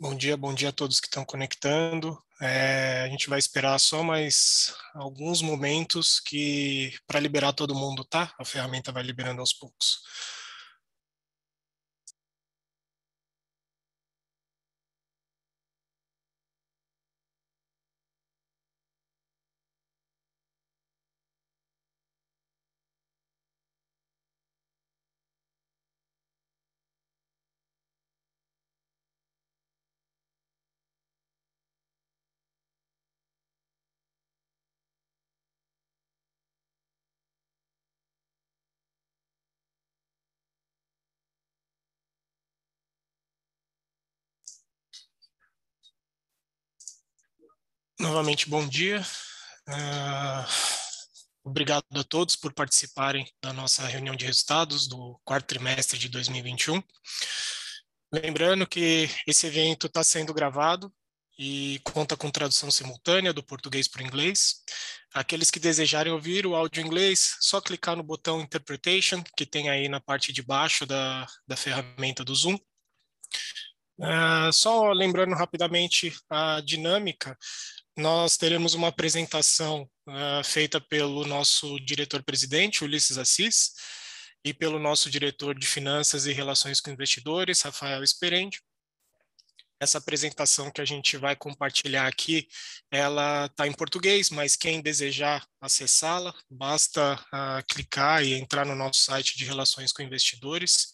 [0.00, 2.16] Bom dia, bom dia a todos que estão conectando.
[2.40, 8.32] É, a gente vai esperar só mais alguns momentos que para liberar todo mundo, tá?
[8.38, 9.98] A ferramenta vai liberando aos poucos.
[48.00, 49.04] Novamente, bom dia.
[49.68, 50.46] Uh,
[51.42, 56.80] obrigado a todos por participarem da nossa reunião de resultados do quarto trimestre de 2021.
[58.12, 60.92] Lembrando que esse evento está sendo gravado
[61.36, 64.62] e conta com tradução simultânea do português para o inglês.
[65.12, 69.70] Aqueles que desejarem ouvir o áudio em inglês, só clicar no botão Interpretation, que tem
[69.70, 72.56] aí na parte de baixo da, da ferramenta do Zoom.
[73.98, 77.36] Uh, só lembrando rapidamente a dinâmica,
[77.98, 83.72] nós teremos uma apresentação uh, feita pelo nosso diretor-presidente, Ulisses Assis,
[84.44, 88.60] e pelo nosso diretor de Finanças e Relações com Investidores, Rafael Esperendi.
[89.80, 92.46] Essa apresentação que a gente vai compartilhar aqui,
[92.88, 99.00] ela está em português, mas quem desejar acessá-la, basta uh, clicar e entrar no nosso
[99.00, 100.86] site de Relações com Investidores.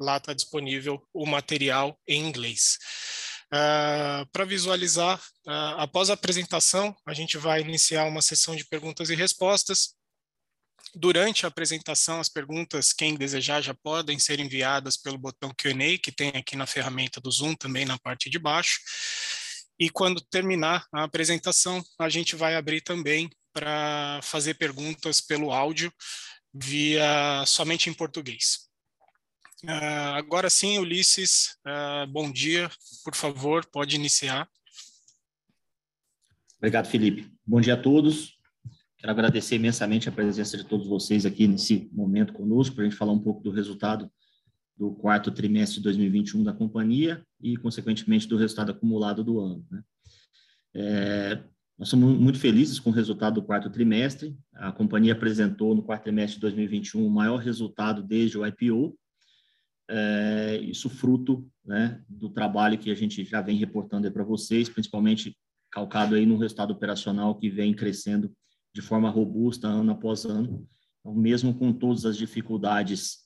[0.00, 2.78] Lá está disponível o material em inglês.
[3.52, 9.10] Uh, Para visualizar, uh, após a apresentação, a gente vai iniciar uma sessão de perguntas
[9.10, 9.94] e respostas.
[10.94, 16.12] Durante a apresentação, as perguntas, quem desejar, já podem ser enviadas pelo botão Q&A, que
[16.12, 18.80] tem aqui na ferramenta do Zoom, também na parte de baixo.
[19.78, 25.92] E quando terminar a apresentação, a gente vai abrir também para fazer perguntas pelo áudio,
[26.52, 28.69] via somente em português.
[29.62, 32.70] Uh, agora sim, Ulisses, uh, bom dia.
[33.04, 34.48] Por favor, pode iniciar.
[36.56, 37.30] Obrigado, Felipe.
[37.46, 38.38] Bom dia a todos.
[38.96, 42.98] Quero agradecer imensamente a presença de todos vocês aqui nesse momento conosco, para a gente
[42.98, 44.10] falar um pouco do resultado
[44.76, 49.66] do quarto trimestre de 2021 da companhia e, consequentemente, do resultado acumulado do ano.
[49.70, 49.82] Né?
[50.74, 51.42] É,
[51.78, 54.36] nós somos muito felizes com o resultado do quarto trimestre.
[54.54, 58.98] A companhia apresentou no quarto trimestre de 2021 o maior resultado desde o IPO,
[59.90, 65.36] é, isso fruto né, do trabalho que a gente já vem reportando para vocês, principalmente
[65.70, 68.32] calcado aí no resultado operacional que vem crescendo
[68.72, 70.66] de forma robusta ano após ano.
[71.00, 73.18] Então, mesmo com todas as dificuldades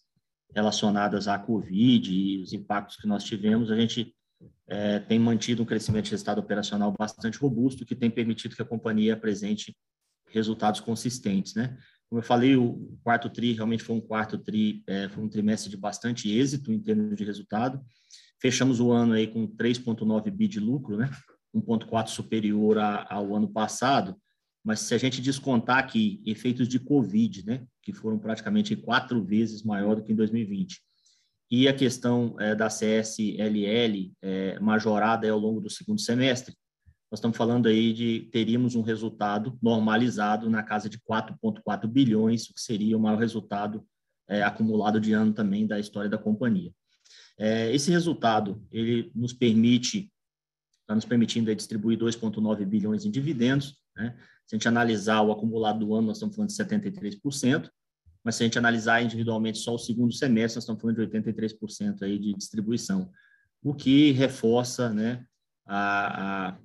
[0.55, 4.15] relacionadas à Covid e os impactos que nós tivemos, a gente
[4.67, 8.67] é, tem mantido um crescimento de resultado operacional bastante robusto, que tem permitido que a
[8.67, 9.77] companhia apresente
[10.29, 11.77] resultados consistentes, né?
[12.15, 15.69] Como eu falei, o quarto tri realmente foi um quarto tri, é, foi um trimestre
[15.69, 17.85] de bastante êxito em termos de resultado.
[18.41, 21.11] Fechamos o ano aí com 3,9 bi de lucro, né?
[21.53, 24.17] 1,4 superior a, ao ano passado.
[24.63, 27.67] Mas se a gente descontar aqui efeitos de Covid, né?
[27.83, 30.81] Que foram praticamente quatro vezes maior do que em 2020.
[31.51, 36.55] E a questão é, da CSLL é, majorada ao longo do segundo semestre,
[37.15, 42.55] nós estamos falando aí de teríamos um resultado normalizado na casa de 4,4 bilhões, o
[42.55, 43.87] que seria o maior resultado
[44.27, 46.73] é, acumulado de ano também da história da companhia.
[47.39, 50.13] É, esse resultado ele nos permite,
[50.81, 53.77] está nos permitindo distribuir 2,9 bilhões em dividendos.
[53.97, 54.17] Né?
[54.45, 57.71] Se a gente analisar o acumulado do ano, nós estamos falando de 73%,
[58.25, 62.03] mas se a gente analisar individualmente só o segundo semestre, nós estamos falando de 83%
[62.03, 63.09] aí de distribuição,
[63.63, 65.25] o que reforça né,
[65.65, 66.64] a, a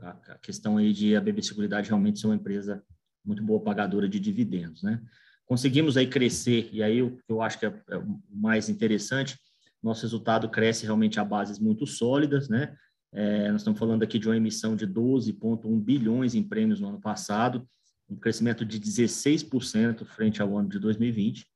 [0.00, 2.82] a, a questão aí de a BB Seguridade realmente ser uma empresa
[3.24, 5.00] muito boa pagadora de dividendos, né?
[5.44, 9.38] Conseguimos aí crescer, e aí o que eu acho que é, é o mais interessante,
[9.82, 12.76] nosso resultado cresce realmente a bases muito sólidas, né?
[13.12, 17.00] É, nós estamos falando aqui de uma emissão de 12,1 bilhões em prêmios no ano
[17.00, 17.66] passado,
[18.08, 21.46] um crescimento de 16% frente ao ano de 2020.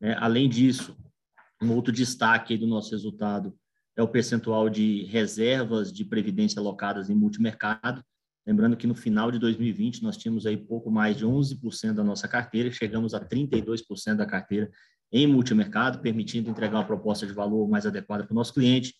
[0.00, 0.16] Né?
[0.18, 0.96] Além disso,
[1.62, 3.54] um outro destaque do nosso resultado
[3.96, 8.02] é o percentual de reservas de previdência alocadas em multimercado.
[8.46, 12.28] Lembrando que no final de 2020 nós tínhamos aí pouco mais de 11% da nossa
[12.28, 14.70] carteira, chegamos a 32% da carteira
[15.12, 18.94] em multimercado, permitindo entregar uma proposta de valor mais adequada para o nosso cliente,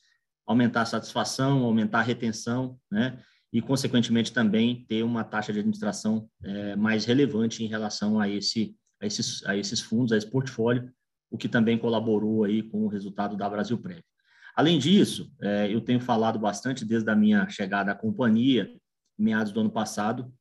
[0.46, 3.20] aumentar a satisfação, aumentar a retenção, né?
[3.52, 8.76] E, consequentemente, também ter uma taxa de administração é, mais relevante em relação a, esse,
[9.00, 10.90] a, esses, a esses fundos, a esse portfólio,
[11.30, 14.04] o que também colaborou aí com o resultado da Brasil Prévio.
[14.54, 18.70] Além disso, é, eu tenho falado bastante desde a minha chegada à companhia,
[19.18, 20.32] meados do ano passado,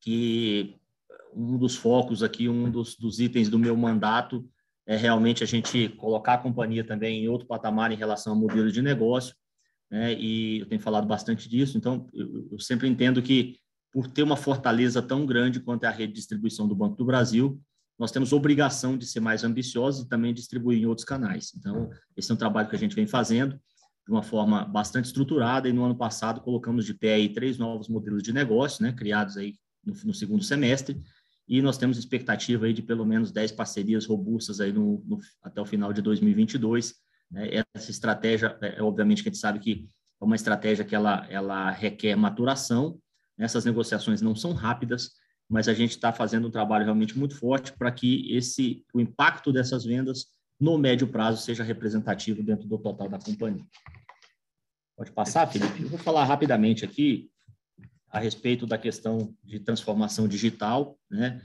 [0.00, 0.76] que
[1.34, 4.48] um dos focos aqui, um dos, dos itens do meu mandato
[4.86, 8.70] é realmente a gente colocar a companhia também em outro patamar em relação ao modelo
[8.70, 9.34] de negócio,
[9.90, 10.14] né?
[10.14, 13.56] e eu tenho falado bastante disso, então eu, eu sempre entendo que
[13.92, 17.04] por ter uma fortaleza tão grande quanto é a rede de distribuição do Banco do
[17.04, 17.60] Brasil,
[17.98, 21.52] nós temos obrigação de ser mais ambiciosos e também distribuir em outros canais.
[21.56, 23.58] Então, esse é um trabalho que a gente vem fazendo
[24.06, 27.88] de uma forma bastante estruturada e no ano passado colocamos de pé aí três novos
[27.88, 29.54] modelos de negócio, né, criados aí
[29.84, 31.02] no, no segundo semestre,
[31.48, 35.60] e nós temos expectativa aí de pelo menos 10 parcerias robustas aí no, no até
[35.60, 36.94] o final de 2022.
[37.30, 37.64] Né?
[37.74, 39.88] Essa estratégia, é, é, obviamente que a gente sabe que
[40.20, 42.98] é uma estratégia que ela, ela requer maturação,
[43.38, 45.12] essas negociações não são rápidas,
[45.48, 49.52] mas a gente está fazendo um trabalho realmente muito forte para que esse o impacto
[49.52, 50.26] dessas vendas
[50.58, 53.64] no médio prazo seja representativo dentro do total da companhia.
[54.96, 55.82] Pode passar, Felipe?
[55.82, 57.30] Eu vou falar rapidamente aqui
[58.08, 61.42] a respeito da questão de transformação digital, né,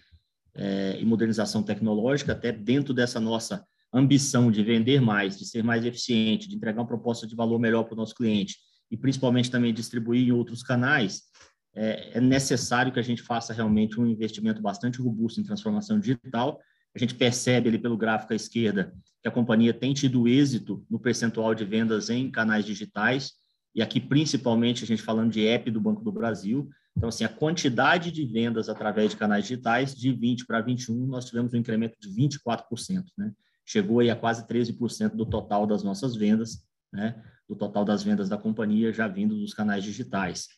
[0.53, 5.85] é, e modernização tecnológica, até dentro dessa nossa ambição de vender mais, de ser mais
[5.85, 8.55] eficiente, de entregar uma proposta de valor melhor para o nosso cliente
[8.89, 11.23] e principalmente também distribuir em outros canais,
[11.73, 16.59] é, é, necessário que a gente faça realmente um investimento bastante robusto em transformação digital.
[16.93, 20.99] A gente percebe ali pelo gráfico à esquerda que a companhia tem tido êxito no
[20.99, 23.33] percentual de vendas em canais digitais,
[23.73, 26.69] e aqui principalmente a gente falando de app do Banco do Brasil.
[26.97, 31.23] Então, assim, a quantidade de vendas através de canais digitais, de 20 para 21, nós
[31.23, 33.31] tivemos um incremento de 24%, né?
[33.65, 37.23] Chegou aí a quase 13% do total das nossas vendas, né?
[37.47, 40.49] Do total das vendas da companhia já vindo dos canais digitais.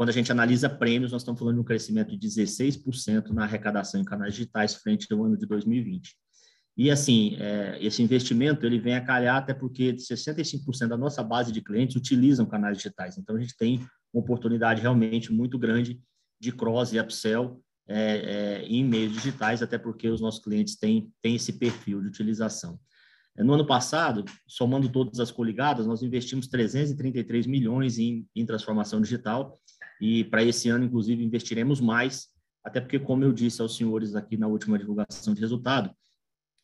[0.00, 4.00] Quando a gente analisa prêmios, nós estamos falando de um crescimento de 16% na arrecadação
[4.00, 6.16] em canais digitais frente ao ano de 2020.
[6.74, 11.52] E, assim, é, esse investimento ele vem a calhar até porque 65% da nossa base
[11.52, 13.18] de clientes utilizam canais digitais.
[13.18, 16.00] Então, a gente tem uma oportunidade realmente muito grande
[16.40, 21.12] de cross e upsell é, é, em meios digitais, até porque os nossos clientes têm,
[21.20, 22.80] têm esse perfil de utilização.
[23.36, 28.98] É, no ano passado, somando todas as coligadas, nós investimos 333 milhões em, em transformação
[29.02, 29.60] digital
[30.00, 32.28] e para esse ano, inclusive, investiremos mais,
[32.64, 35.90] até porque, como eu disse aos senhores aqui na última divulgação de resultado,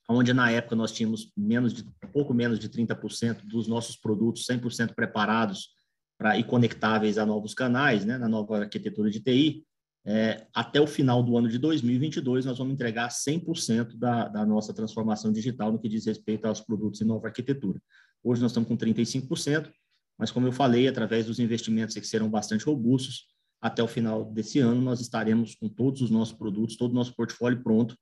[0.08, 4.94] onde na época nós tínhamos menos de, pouco menos de 30% dos nossos produtos 100%
[4.94, 5.70] preparados
[6.18, 9.66] para e conectáveis a novos canais, né, na nova arquitetura de TI,
[10.08, 14.72] é, até o final do ano de 2022, nós vamos entregar 100% da, da nossa
[14.72, 17.82] transformação digital no que diz respeito aos produtos em nova arquitetura.
[18.22, 19.68] Hoje nós estamos com 35%,
[20.18, 23.26] mas como eu falei, através dos investimentos que serão bastante robustos,
[23.60, 27.14] até o final desse ano nós estaremos com todos os nossos produtos, todo o nosso
[27.14, 27.96] portfólio pronto.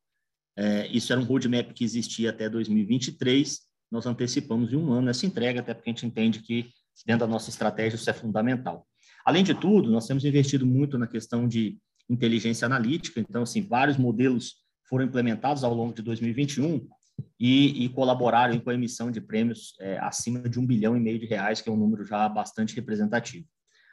[0.56, 5.26] É, isso era um roadmap que existia até 2023, nós antecipamos em um ano essa
[5.26, 6.69] entrega, até porque a gente entende que
[7.06, 8.87] dentro da nossa estratégia isso é fundamental.
[9.25, 11.78] Além de tudo, nós temos investido muito na questão de
[12.08, 13.20] inteligência analítica.
[13.20, 14.56] Então, assim, vários modelos
[14.88, 16.87] foram implementados ao longo de 2021
[17.38, 21.19] e, e colaboraram com a emissão de prêmios é, acima de um bilhão e meio
[21.19, 23.46] de reais, que é um número já bastante representativo.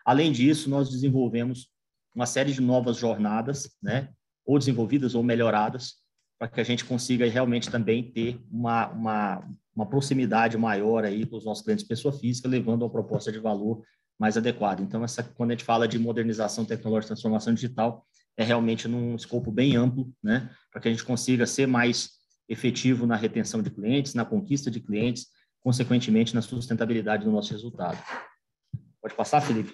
[0.06, 1.68] Além disso, nós desenvolvemos
[2.15, 4.09] uma série de novas jornadas, né,
[4.45, 5.96] ou desenvolvidas ou melhoradas,
[6.39, 11.38] para que a gente consiga realmente também ter uma, uma, uma proximidade maior aí com
[11.38, 13.84] os nossos clientes pessoa física, levando a uma proposta de valor
[14.19, 14.81] mais adequado.
[14.81, 18.05] Então, essa, quando a gente fala de modernização tecnológica, transformação digital,
[18.38, 22.21] é realmente num escopo bem amplo, né, para que a gente consiga ser mais
[22.51, 25.27] efetivo na retenção de clientes, na conquista de clientes,
[25.62, 27.98] consequentemente na sustentabilidade do nosso resultado.
[29.01, 29.74] Pode passar, Felipe?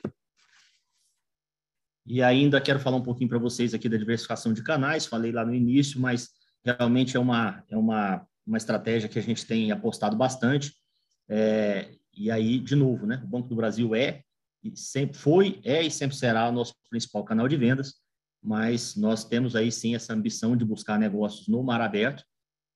[2.05, 5.43] E ainda quero falar um pouquinho para vocês aqui da diversificação de canais, falei lá
[5.43, 6.29] no início, mas
[6.63, 10.73] realmente é uma, é uma, uma estratégia que a gente tem apostado bastante.
[11.27, 14.21] É, e aí, de novo, né, o Banco do Brasil é
[14.75, 17.95] sempre foi, é e sempre será o nosso principal canal de vendas,
[18.41, 22.23] mas nós temos aí sim essa ambição de buscar negócios no mar aberto.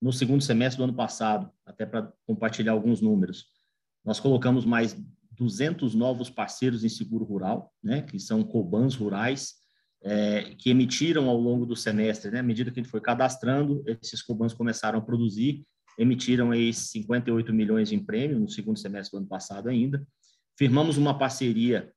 [0.01, 3.45] No segundo semestre do ano passado, até para compartilhar alguns números,
[4.03, 4.95] nós colocamos mais
[5.31, 9.55] 200 novos parceiros em seguro rural, né, que são cobans rurais,
[10.03, 13.83] é, que emitiram ao longo do semestre, né, à medida que a gente foi cadastrando,
[13.85, 15.63] esses cobans começaram a produzir,
[15.99, 20.03] emitiram aí 58 milhões em prêmio no segundo semestre do ano passado ainda,
[20.61, 21.91] Firmamos uma parceria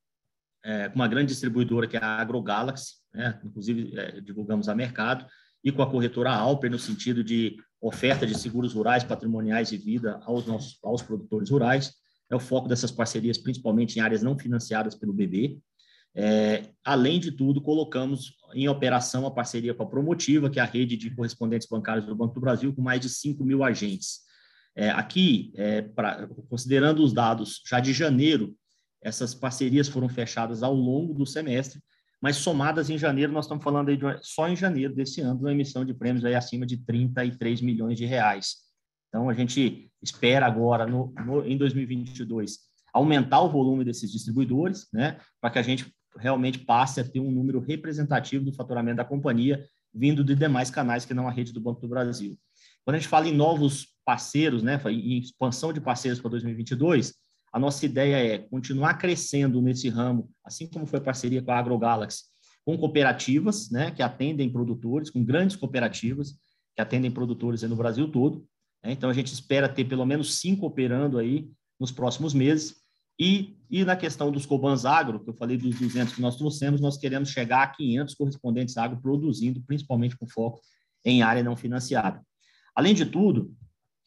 [0.64, 3.38] é, com uma grande distribuidora que é a AgroGalaxy, né?
[3.44, 5.26] inclusive é, divulgamos a mercado,
[5.62, 10.18] e com a corretora Alper, no sentido de oferta de seguros rurais, patrimoniais e vida
[10.24, 11.92] aos, nossos, aos produtores rurais.
[12.30, 15.58] É o foco dessas parcerias, principalmente em áreas não financiadas pelo BB.
[16.16, 20.66] É, além de tudo, colocamos em operação a parceria com a Promotiva, que é a
[20.66, 24.20] rede de correspondentes bancários do Banco do Brasil, com mais de 5 mil agentes.
[24.74, 28.56] É, aqui, é, pra, considerando os dados já de janeiro,
[29.02, 31.82] essas parcerias foram fechadas ao longo do semestre,
[32.25, 35.52] mas somadas em janeiro, nós estamos falando aí de, só em janeiro desse ano, uma
[35.52, 38.62] emissão de prêmios aí acima de 33 milhões de reais.
[39.11, 42.61] Então, a gente espera agora, no, no, em 2022,
[42.95, 47.31] aumentar o volume desses distribuidores, né, para que a gente realmente passe a ter um
[47.31, 49.62] número representativo do faturamento da companhia,
[49.93, 52.38] vindo de demais canais que não a rede do Banco do Brasil.
[52.87, 57.12] Quando a gente fala em novos parceiros, né, em expansão de parceiros para 2022,
[57.54, 61.56] a nossa ideia é continuar crescendo nesse ramo, assim como foi a parceria com a
[61.56, 62.25] AgroGalaxy,
[62.64, 66.32] com cooperativas, né, que atendem produtores, com grandes cooperativas
[66.75, 68.44] que atendem produtores no Brasil todo.
[68.82, 68.90] Né?
[68.90, 72.82] Então, a gente espera ter pelo menos cinco operando aí nos próximos meses.
[73.20, 76.80] E, e na questão dos Cobans Agro, que eu falei dos 200 que nós trouxemos,
[76.80, 80.61] nós queremos chegar a 500 correspondentes agro produzindo, principalmente com foco
[81.04, 82.20] em área não financiada.
[82.75, 83.54] Além de tudo,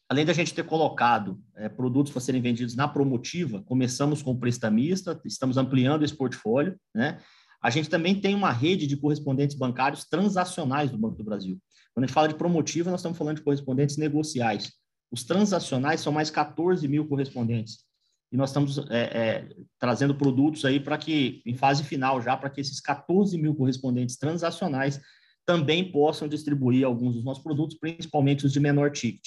[0.08, 4.38] além da gente ter colocado é, produtos para serem vendidos na promotiva, começamos com o
[4.38, 7.18] prestamista, estamos ampliando esse portfólio, né?
[7.60, 11.58] A gente também tem uma rede de correspondentes bancários transacionais do Banco do Brasil.
[11.92, 14.72] Quando a gente fala de promotiva, nós estamos falando de correspondentes negociais.
[15.10, 17.78] Os transacionais são mais 14 mil correspondentes.
[18.30, 19.48] E nós estamos é, é,
[19.78, 24.16] trazendo produtos aí para que, em fase final já, para que esses 14 mil correspondentes
[24.16, 25.00] transacionais
[25.44, 29.26] também possam distribuir alguns dos nossos produtos, principalmente os de menor ticket.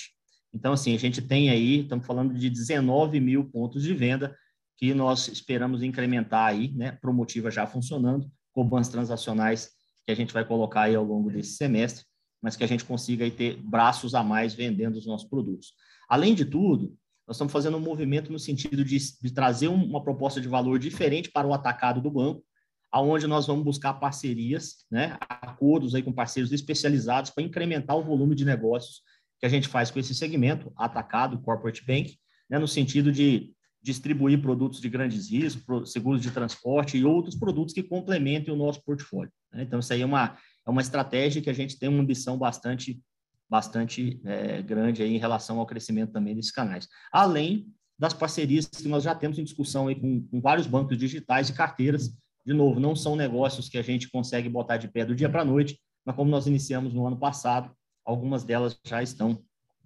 [0.54, 4.36] Então, assim, a gente tem aí, estamos falando de 19 mil pontos de venda
[4.78, 6.92] que nós esperamos incrementar aí, né?
[6.94, 9.70] Promotiva já funcionando, com bans transacionais
[10.06, 12.06] que a gente vai colocar aí ao longo desse semestre
[12.42, 15.74] mas que a gente consiga aí ter braços a mais vendendo os nossos produtos.
[16.10, 20.42] Além de tudo, nós estamos fazendo um movimento no sentido de, de trazer uma proposta
[20.42, 22.44] de valor diferente para o atacado do banco,
[22.92, 28.36] aonde nós vamos buscar parcerias, né, acordos aí com parceiros especializados para incrementar o volume
[28.36, 29.02] de negócios
[29.42, 32.16] que a gente faz com esse segmento, atacado, corporate bank,
[32.50, 37.74] né, no sentido de distribuir produtos de grandes riscos, seguros de transporte e outros produtos
[37.74, 39.32] que complementem o nosso portfólio.
[39.52, 39.64] Né?
[39.64, 43.02] Então, isso aí é uma, é uma estratégia que a gente tem uma ambição bastante,
[43.50, 46.88] bastante é, grande aí em relação ao crescimento também desses canais.
[47.12, 51.50] Além das parcerias que nós já temos em discussão aí com, com vários bancos digitais
[51.50, 52.12] e carteiras.
[52.44, 55.44] De novo, não são negócios que a gente consegue botar de pé do dia para
[55.44, 57.72] a noite, mas como nós iniciamos no ano passado,
[58.12, 59.44] algumas delas já estão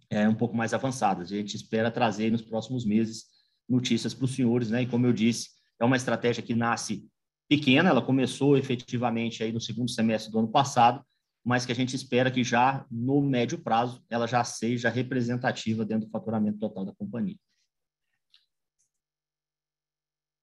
[0.10, 1.32] é, um pouco mais avançadas.
[1.32, 3.25] A gente espera trazer nos próximos meses
[3.67, 4.84] notícias para os senhores, né?
[4.84, 7.08] E como eu disse, é uma estratégia que nasce
[7.48, 11.03] pequena, ela começou efetivamente aí no segundo semestre do ano passado,
[11.44, 16.08] mas que a gente espera que já no médio prazo ela já seja representativa dentro
[16.08, 17.38] do faturamento total da companhia.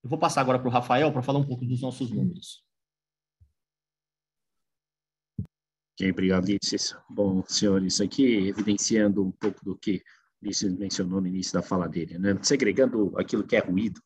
[0.01, 2.63] Eu vou passar agora para o Rafael para falar um pouco dos nossos números.
[6.01, 6.95] Obrigado, Ulisses.
[7.09, 10.01] Bom, senhores, aqui evidenciando um pouco do que
[10.41, 12.37] Ulisses mencionou no início da fala dele, né?
[12.41, 14.01] segregando aquilo que é ruído,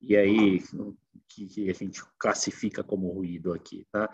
[0.00, 0.62] e aí
[1.28, 4.10] que, que a gente classifica como ruído aqui, tá?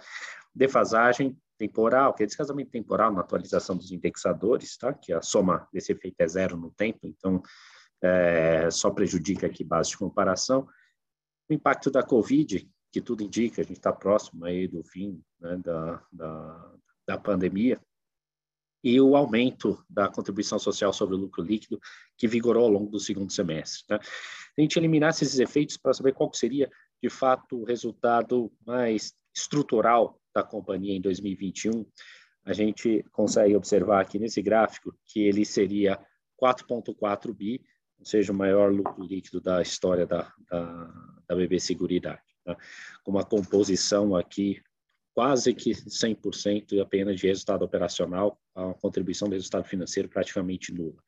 [0.54, 4.92] Defasagem temporal, que é descasamento temporal na atualização dos indexadores, tá?
[4.92, 7.42] Que a soma desse efeito é zero no tempo, então
[8.02, 10.66] é, só prejudica aqui base de comparação.
[11.48, 15.56] O impacto da Covid, que tudo indica, a gente está próximo aí do fim né,
[15.58, 16.74] da, da,
[17.06, 17.80] da pandemia,
[18.82, 21.80] e o aumento da contribuição social sobre o lucro líquido
[22.18, 23.86] que vigorou ao longo do segundo semestre.
[23.86, 23.96] Tá?
[23.96, 26.70] A gente eliminasse esses efeitos para saber qual seria
[27.04, 31.84] de fato, o resultado mais estrutural da companhia em 2021,
[32.46, 35.98] a gente consegue observar aqui nesse gráfico que ele seria
[36.42, 37.60] 4,4 bi,
[37.98, 42.22] ou seja, o maior lucro líquido da história da, da, da BB Seguridade.
[42.42, 42.56] Tá?
[43.02, 44.62] Com uma composição aqui
[45.14, 51.02] quase que 100% apenas de resultado operacional, a contribuição do resultado financeiro praticamente nula.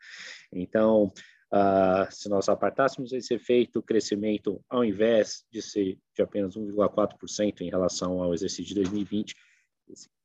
[0.52, 1.12] Então,
[1.46, 7.60] Uh, se nós apartássemos esse efeito, o crescimento, ao invés de ser de apenas 1,4%
[7.60, 9.32] em relação ao exercício de 2020,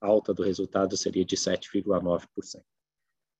[0.01, 2.27] a alta do resultado seria de 7,9%.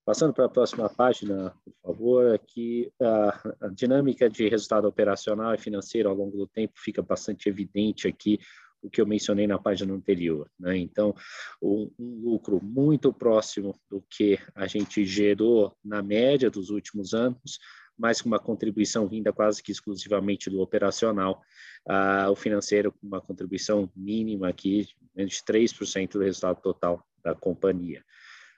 [0.06, 5.58] Passando para a próxima página, por favor, aqui uh, a dinâmica de resultado operacional e
[5.58, 8.40] financeiro ao longo do tempo fica bastante evidente aqui
[8.82, 10.50] o que eu mencionei na página anterior.
[10.60, 10.78] Né?
[10.78, 11.16] Então,
[11.62, 17.60] um, lucro muito próximo do que a gente gerou na média dos últimos anos,
[17.98, 21.42] mas com uma contribuição vinda quase que exclusivamente do operacional,
[21.88, 27.36] uh, o financeiro com uma contribuição mínima aqui, menos de 3% do resultado total da
[27.36, 28.04] companhia.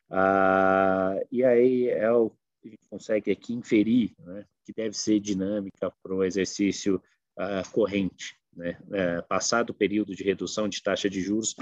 [0.10, 2.32] Uh, e aí é o
[2.66, 7.02] a gente consegue aqui inferir, né, que deve ser dinâmica para o exercício
[7.38, 8.38] uh, corrente.
[8.56, 8.78] Né?
[8.92, 11.56] É, passado o período de redução de taxa de juros,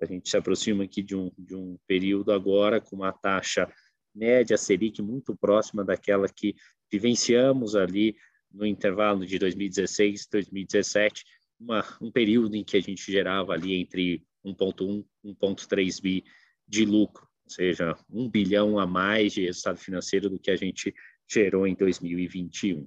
[0.00, 3.70] a gente se aproxima aqui de um, de um período agora com uma taxa
[4.14, 6.54] média Selic muito próxima daquela que
[6.90, 8.16] vivenciamos ali
[8.50, 11.24] no intervalo de 2016 e 2017,
[11.60, 16.24] uma, um período em que a gente gerava ali entre 1,1 e 1,3 bi
[16.66, 20.94] de lucro, ou seja, um bilhão a mais de resultado financeiro do que a gente
[21.28, 22.86] gerou em 2021.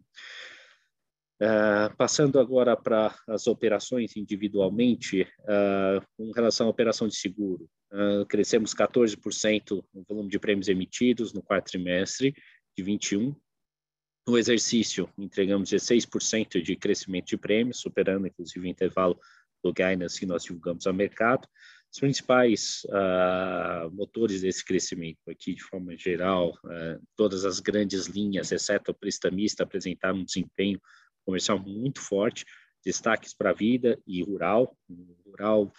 [1.41, 8.23] Uh, passando agora para as operações individualmente, uh, com relação à operação de seguro, uh,
[8.27, 12.35] crescemos 14% no volume de prêmios emitidos no quarto trimestre
[12.77, 13.35] de 21.
[14.27, 19.19] No exercício, entregamos 16% de crescimento de prêmios, superando inclusive o intervalo
[19.63, 21.47] do guidance que nós divulgamos ao mercado.
[21.91, 22.83] Os principais
[23.91, 26.53] motores desse crescimento aqui, de forma geral,
[27.17, 30.79] todas as grandes linhas, exceto o prestamista, apresentaram um desempenho
[31.25, 32.45] comercial muito forte,
[32.83, 34.75] destaques para vida e rural.
[35.25, 35.71] rural,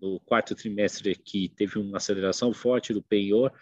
[0.00, 3.52] no quarto trimestre aqui, teve uma aceleração forte do penhor,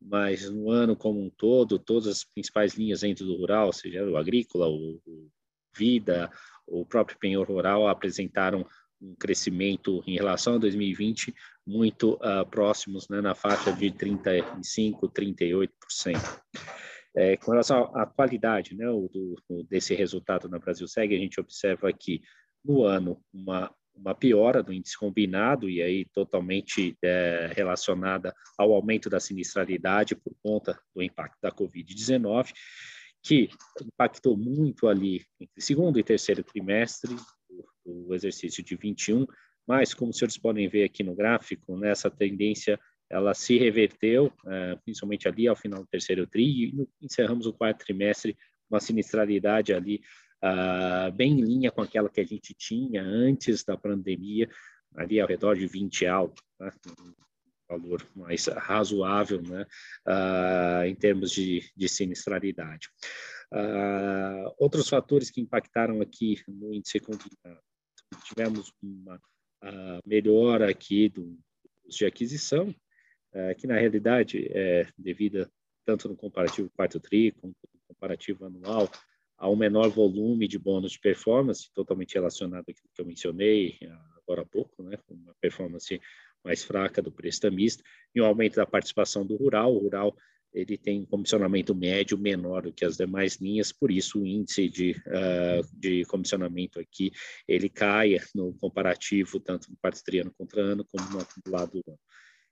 [0.00, 4.16] mas no ano como um todo, todas as principais linhas dentro do rural, seja o
[4.16, 5.30] agrícola, o, o
[5.76, 6.30] vida,
[6.66, 8.66] o próprio penhor rural, apresentaram
[9.00, 11.32] um crescimento em relação a 2020
[11.64, 15.70] muito uh, próximos, né, na faixa de 35, 38%.
[17.16, 19.36] É, com relação à qualidade né, do,
[19.68, 22.22] desse resultado na Brasil Segue, a gente observa aqui
[22.64, 29.10] no ano uma, uma piora do índice combinado e aí totalmente é, relacionada ao aumento
[29.10, 32.52] da sinistralidade por conta do impacto da Covid-19,
[33.22, 33.48] que
[33.82, 37.14] impactou muito ali entre segundo e terceiro trimestre
[37.84, 39.26] do, do exercício de 21,
[39.66, 42.78] mas como senhores podem ver aqui no gráfico, né, tendência
[43.10, 47.84] ela se reverteu, é, principalmente ali ao final do terceiro tri, e encerramos o quarto
[47.84, 48.36] trimestre
[48.70, 50.02] uma sinistralidade ali
[50.44, 54.48] uh, bem em linha com aquela que a gente tinha antes da pandemia,
[54.96, 56.70] ali ao redor de 20 alto, né?
[57.00, 57.14] um
[57.68, 59.66] valor mais razoável né?
[60.06, 62.88] Uh, em termos de, de sinistralidade.
[63.52, 67.00] Uh, outros fatores que impactaram aqui no índice
[68.24, 69.20] tivemos uma
[70.06, 71.36] melhora aqui do,
[71.88, 72.72] de aquisição,
[73.58, 75.50] que na realidade é devida
[75.84, 78.90] tanto no comparativo quarto tri quanto no comparativo anual
[79.38, 83.78] a um menor volume de bônus de performance, totalmente relacionado àquilo que eu mencionei
[84.28, 86.00] agora há pouco, né, uma performance
[86.44, 87.82] mais fraca do prestamista,
[88.14, 89.74] e um aumento da participação do rural.
[89.74, 90.14] O rural
[90.52, 94.68] ele tem um comissionamento médio menor do que as demais linhas, por isso o índice
[94.68, 97.12] de, uh, de comissionamento aqui
[97.46, 101.98] ele cai no comparativo tanto no quarto triano contra ano como no acumulado ano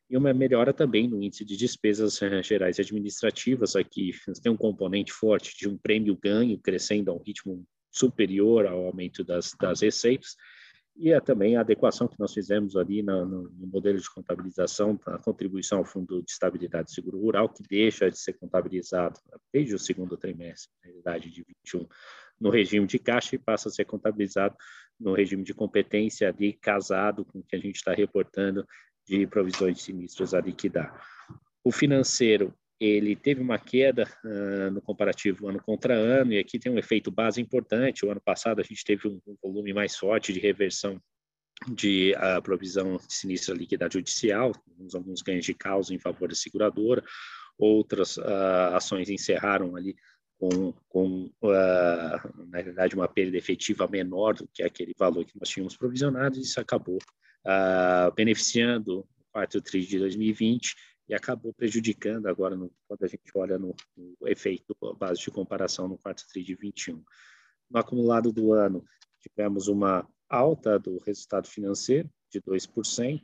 [0.09, 3.75] e uma melhora também no índice de despesas eh, gerais administrativas.
[3.75, 8.87] Aqui tem um componente forte de um prêmio ganho crescendo a um ritmo superior ao
[8.87, 10.37] aumento das, das receitas,
[10.99, 15.19] e é também a adequação que nós fizemos ali no, no, modelo de contabilização, a
[15.19, 19.21] contribuição ao Fundo de Estabilidade e Seguro Rural, que deixa de ser contabilizado
[19.53, 21.87] desde o segundo trimestre, na realidade de 21,
[22.41, 24.57] no regime de caixa e passa a ser contabilizado
[24.99, 28.67] no regime de competência ali, casado com o que a gente está reportando
[29.07, 31.01] de provisões de sinistros a liquidar.
[31.65, 36.71] O financeiro, ele teve uma queda uh, no comparativo ano contra ano, e aqui tem
[36.71, 38.05] um efeito base importante.
[38.05, 41.01] O ano passado a gente teve um, um volume mais forte de reversão
[41.69, 46.29] de uh, provisão de sinistro a liquidar judicial, alguns, alguns ganhos de causa em favor
[46.29, 47.03] da seguradora,
[47.59, 49.97] outras uh, ações encerraram ali
[50.39, 55.49] com, com uh, na realidade, uma perda efetiva menor do que aquele valor que nós
[55.49, 56.99] tínhamos provisionado, e isso acabou
[57.47, 60.75] uh, beneficiando o quarto TRI de 2020
[61.09, 65.87] e acabou prejudicando agora, no, quando a gente olha no, no efeito base de comparação
[65.87, 67.03] no quarto TRI de 21.
[67.71, 68.85] No acumulado do ano,
[69.21, 73.23] tivemos uma alta do resultado financeiro de 2%,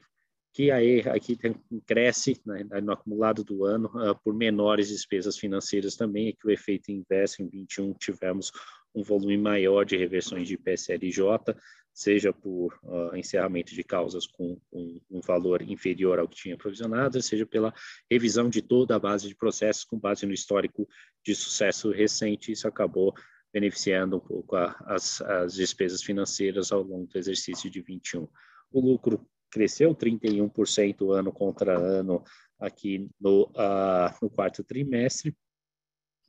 [0.54, 1.56] que aí aqui tem,
[1.86, 6.50] cresce né, no acumulado do ano uh, por menores despesas financeiras também, e que o
[6.50, 8.52] efeito inverso em 21 tivemos
[8.94, 11.56] um volume maior de reversões de PSLJ,
[11.94, 17.20] seja por uh, encerramento de causas com um, um, valor inferior ao que tinha provisionado,
[17.20, 17.72] seja pela
[18.10, 20.88] revisão de toda a base de processos com base no histórico
[21.24, 22.52] de sucesso recente.
[22.52, 23.14] Isso acabou
[23.52, 28.26] beneficiando um pouco a, as, as despesas financeiras ao longo do exercício de 21.
[28.72, 32.24] O lucro cresceu 31% ano contra ano
[32.58, 35.36] aqui no, uh, no quarto trimestre,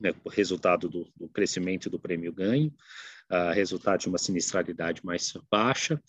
[0.04, 2.72] né, resultado do, do, crescimento do prêmio ganho,
[3.32, 6.00] uh, resultado de uma sinistralidade mais baixa,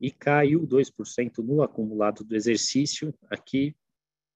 [0.00, 3.12] e caiu 2% no acumulado do exercício.
[3.28, 3.74] Aqui,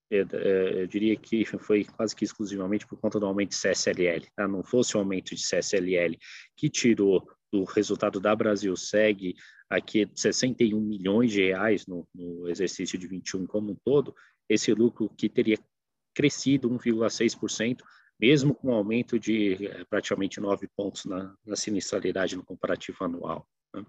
[0.09, 4.25] eu, eu, diria que foi quase que exclusivamente por conta do aumento de CSLL.
[4.35, 4.47] Tá?
[4.47, 6.17] Não fosse o aumento de CSLL
[6.55, 9.35] que tirou do resultado da Brasil segue
[9.69, 14.13] aqui 61 milhões de reais no, no exercício de 21 como um todo,
[14.49, 15.57] esse lucro que teria
[16.13, 17.81] crescido 1,6%,
[18.19, 23.47] mesmo com um aumento de é, praticamente 9 pontos na, na sinistralidade no comparativo anual.
[23.73, 23.85] Né?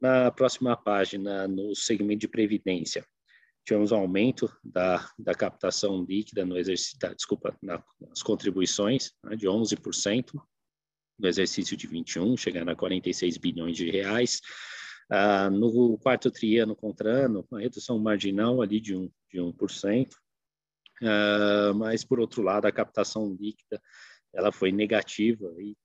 [0.00, 3.04] Na próxima página, no segmento de previdência,
[3.64, 10.32] tivemos um aumento da, da captação líquida no exercício, desculpa, nas contribuições, né, de 11%
[11.18, 14.40] no exercício de 21, chegando a 46 bilhões de reais.
[15.10, 20.08] Ah, no quarto triano contra ano, uma redução marginal ali de 1%, de 1%.
[21.02, 23.80] Ah, mas, por outro lado, a captação líquida
[24.32, 25.76] ela foi negativa e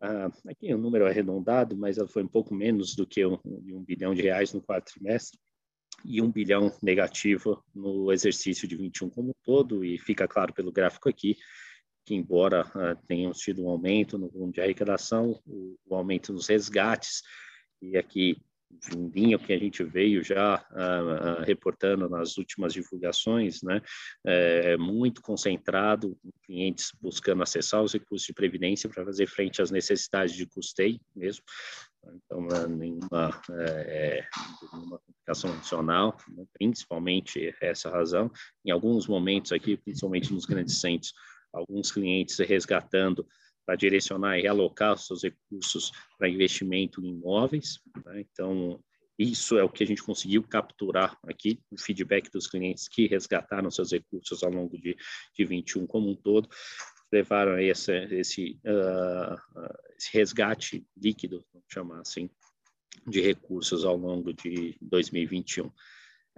[0.00, 3.38] ah, aqui o um número arredondado, mas ela foi um pouco menos do que um,
[3.44, 5.38] um bilhão de reais no quarto trimestre
[6.04, 10.72] e um bilhão negativo no exercício de 21 como um todo, e fica claro pelo
[10.72, 11.36] gráfico aqui
[12.04, 16.48] que, embora uh, tenhamos tido um aumento no volume de arrecadação, o, o aumento nos
[16.48, 17.22] resgates,
[17.80, 18.36] e aqui
[19.14, 23.80] linha que a gente veio já uh, reportando nas últimas divulgações, né,
[24.24, 30.34] é muito concentrado clientes buscando acessar os recursos de previdência para fazer frente às necessidades
[30.34, 31.44] de custeio mesmo.
[32.04, 34.26] Então, nenhuma, é,
[34.72, 38.30] nenhuma complicação adicional, né, principalmente essa razão.
[38.64, 41.12] Em alguns momentos aqui, principalmente nos grandes centros,
[41.52, 43.26] alguns clientes resgatando
[43.64, 47.80] para direcionar e alocar os seus recursos para investimento em imóveis.
[48.04, 48.24] Né?
[48.30, 48.82] Então,
[49.18, 53.70] isso é o que a gente conseguiu capturar aqui, o feedback dos clientes que resgataram
[53.70, 54.96] seus recursos ao longo de,
[55.36, 56.48] de 21 como um todo,
[57.12, 59.36] levaram a esse, esse, uh,
[59.96, 62.30] esse resgate líquido, vamos chamar assim,
[63.06, 65.70] de recursos ao longo de 2021.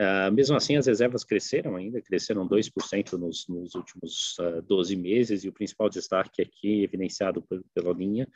[0.00, 4.96] Uh, mesmo assim, as reservas cresceram ainda, cresceram 2% nos, nos últimos uh, ah, 12
[4.96, 8.28] meses, e o principal destaque aqui, evidenciado por, pela linha,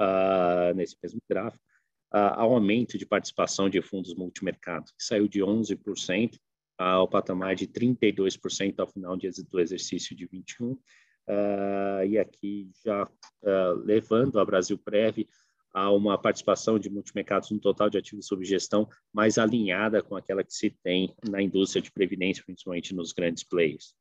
[0.00, 1.62] uh, nesse mesmo gráfico,
[2.10, 6.38] ao aumento de participação de fundos multimercado, que saiu de 11%
[6.78, 10.78] ao patamar de 32% ao final do exercício de 21,
[12.08, 13.08] e aqui já
[13.84, 15.26] levando a Brasil Prev
[15.74, 20.44] a uma participação de multimercados no total de ativos sob gestão mais alinhada com aquela
[20.44, 23.92] que se tem na indústria de previdência, principalmente nos grandes players.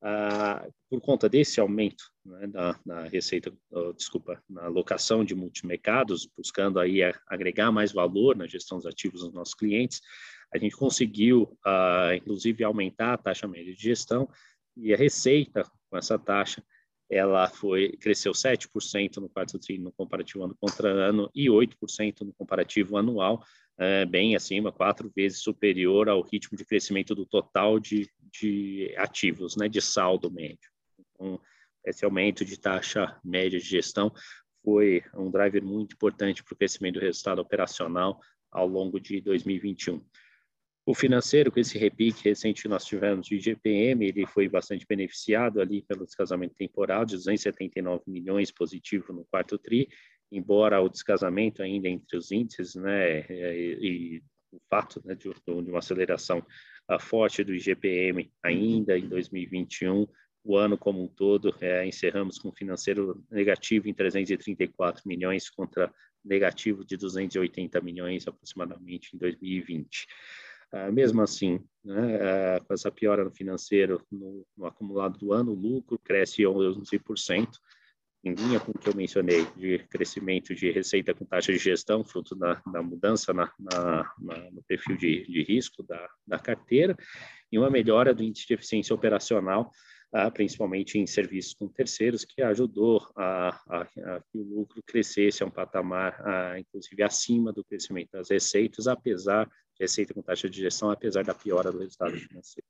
[0.00, 6.28] Ah, por conta desse aumento né, na, na, receita, oh, desculpa, na alocação de multimercados,
[6.36, 10.00] buscando aí a, agregar mais valor na gestão dos ativos dos nossos clientes,
[10.54, 14.28] a gente conseguiu, ah, inclusive, aumentar a taxa média de gestão
[14.76, 16.62] e a receita com essa taxa
[17.12, 22.32] ela foi cresceu 7% no quarto tri no comparativo ano contra ano e 8% no
[22.32, 23.44] comparativo anual,
[23.78, 29.56] é, bem acima, quatro vezes superior ao ritmo de crescimento do total de, de ativos,
[29.56, 30.70] né, de saldo médio.
[30.98, 31.38] Então,
[31.84, 34.10] esse aumento de taxa média de gestão
[34.64, 38.20] foi um driver muito importante para o crescimento do resultado operacional
[38.50, 40.02] ao longo de 2021.
[40.84, 45.60] O financeiro, com esse repique recente que nós tivemos de IGPM, ele foi bastante beneficiado
[45.60, 49.88] ali pelo descasamento temporal, de 279 milhões positivo no quarto TRI,
[50.32, 55.70] embora o descasamento ainda entre os índices, né, e, e o fato né, de, de,
[55.70, 56.44] uma aceleração
[56.90, 60.08] uh, forte do IGPM ainda em 2021,
[60.44, 66.84] o ano como um todo, é, encerramos com financeiro negativo em 334 milhões contra negativo
[66.84, 70.06] de 280 milhões aproximadamente em 2020.
[70.72, 73.30] Ah, mesmo assim, né, uh, com essa piora no
[74.10, 77.46] no, no, acumulado do ano, o lucro cresce 11%,
[78.24, 82.02] em linha com o que eu mencionei, de crescimento de receita com taxa de gestão,
[82.02, 86.96] fruto da, da mudança na, na, na, no perfil de, de risco da, da carteira,
[87.50, 89.70] e uma melhora do índice de eficiência operacional,
[90.14, 95.42] uh, principalmente em serviços com terceiros, que ajudou a, a, a que o lucro crescesse
[95.42, 99.46] a um patamar, inclusive, acima do crescimento das receitas, apesar
[99.78, 102.66] receita com taxa de gestão, apesar da piora do resultado financeiro.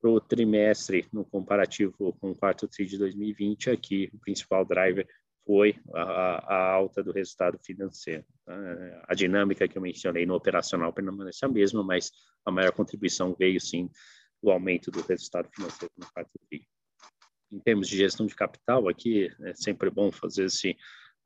[0.00, 5.06] Para o trimestre, no comparativo com o quarto TRI de 2020, aqui o principal driver
[5.46, 8.24] foi a, a, alta do resultado financeiro.
[8.44, 8.54] Tá?
[9.08, 12.10] A dinâmica que eu mencionei no operacional permanece a mesma, mas
[12.44, 13.88] a maior contribuição veio sim
[14.42, 16.66] do aumento do resultado financeiro no quarto TRI.
[17.52, 20.76] Em termos de gestão de capital, aqui é sempre bom fazer esse,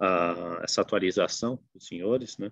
[0.01, 2.39] uh, essa atualização dos senhores.
[2.39, 2.51] Né?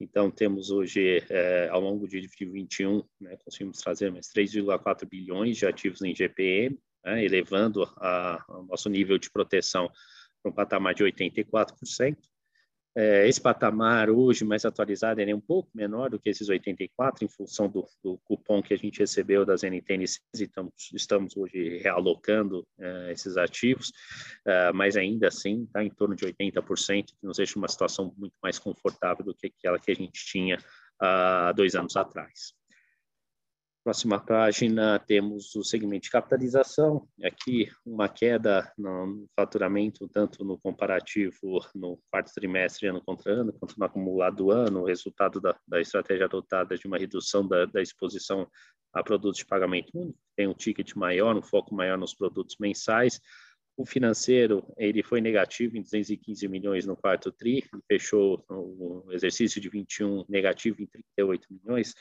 [0.00, 5.66] Então, temos hoje, é, ao longo de 2021, né, conseguimos trazer mais 3,4 bilhões de
[5.66, 9.90] ativos em GPM, né, elevando a, o nosso nível de proteção
[10.42, 12.16] para um patamar de 84%.
[12.96, 17.28] É, esse patamar hoje mais atualizado é um pouco menor do que esses 84 em
[17.28, 22.64] função do, do cupom que a gente recebeu das NTNCs e estamos, estamos hoje realocando
[22.78, 23.92] é, esses ativos,
[24.46, 28.34] é, mas ainda assim está em torno de 80%, que nos deixa uma situação muito
[28.42, 30.58] mais confortável do que aquela que a gente tinha
[31.00, 32.54] há dois anos atrás.
[33.84, 37.06] Próxima página, temos o segmento de capitalização.
[37.22, 43.78] Aqui, uma queda no faturamento, tanto no comparativo no quarto trimestre, ano contra ano, quanto
[43.78, 48.48] no acumulado do ano, resultado da, da estratégia adotada de uma redução da, da exposição
[48.90, 53.20] a produtos de pagamento único, tem um ticket maior, um foco maior nos produtos mensais,
[53.76, 59.68] o financeiro ele foi negativo em 215 milhões no quarto tri, fechou o exercício de
[59.68, 61.92] 21 negativo em 38 milhões.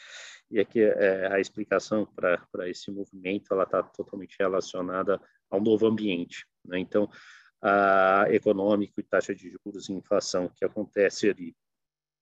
[0.54, 6.46] E aqui é, a explicação para esse movimento ela está totalmente relacionada ao novo ambiente.
[6.63, 6.78] Né?
[6.78, 7.10] Então,
[7.60, 11.56] a econômico e taxa de juros e inflação que acontece ali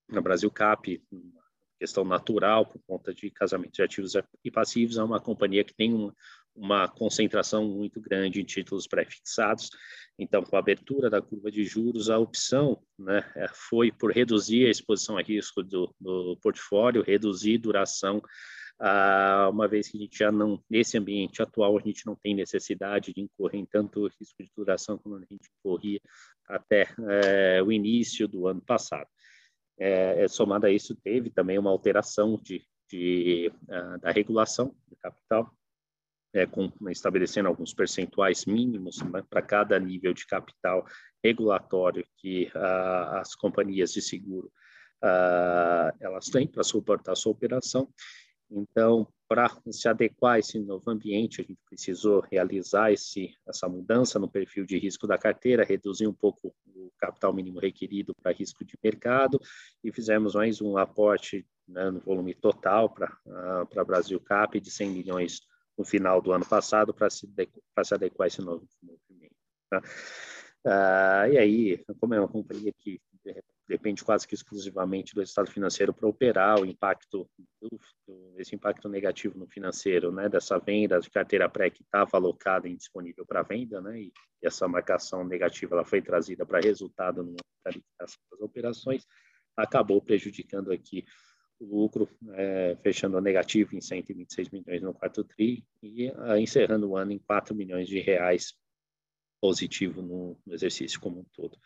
[0.08, 1.04] no Brasil Cap,
[1.78, 4.14] questão natural por conta de casamento de ativos
[4.46, 6.10] e passivos, é uma companhia que tem um,
[6.56, 9.70] uma concentração muito grande em títulos pré-fixados.
[10.20, 14.68] Então, com a abertura da curva de juros, a opção né, é, foi por reduzir
[14.68, 18.22] a exposição a risco do, do portfólio, reduzir duração,
[18.84, 22.34] ah, uma vez que a gente já não, nesse ambiente atual, a gente não tem
[22.34, 26.02] necessidade de incorrer em tanto risco de duração como a gente corria
[26.50, 29.08] até é, o início do ano passado.
[29.80, 34.96] É, é, somado a isso, teve também uma alteração de, de uh, da regulação do
[34.96, 35.56] capital,
[36.34, 40.86] é, com, estabelecendo alguns percentuais mínimos para cada nível de capital
[41.24, 44.52] regulatório que uh, as companhias de seguro
[45.04, 47.90] uh, elas têm para suportar a sua operação.
[48.50, 54.20] Então, para se adequar a esse novo ambiente, a gente precisou realizar esse, essa mudança
[54.20, 58.66] no perfil de risco da carteira, reduzir um pouco o capital mínimo requerido para risco
[58.66, 59.40] de mercado
[59.82, 64.90] e fizemos mais um aporte né, no volume total para uh, Brasil Cap de 100
[64.90, 65.42] milhões
[65.82, 67.28] no final do ano passado para se,
[67.84, 69.36] se adequar a esse novo movimento.
[69.70, 69.82] Tá?
[70.64, 73.02] Ah, e aí, como é uma companhia que
[73.68, 77.28] depende quase que exclusivamente do estado financeiro para operar o impacto,
[78.38, 82.76] esse impacto negativo no financeiro, né, dessa venda de carteira pré que estava alocada e
[82.76, 84.14] disponível para venda, né, e
[84.44, 87.36] essa marcação negativa ela foi trazida para resultado no
[88.00, 89.06] das operações,
[89.56, 91.06] acabou prejudicando aqui
[91.62, 97.12] lucro é, fechando negativo em 126 milhões no quarto TRI e uh, encerrando o ano
[97.12, 98.54] em 4 milhões de reais
[99.40, 101.58] positivo no, no, exercício como um todo.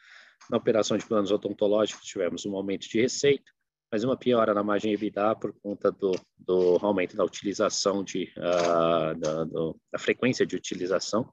[0.50, 3.52] Na operação de planos odontológicos tivemos um aumento de receita,
[3.92, 9.18] mas uma piora na margem EBITDA por conta do, do aumento da utilização de, uh,
[9.18, 11.30] da, do, da, frequência de utilização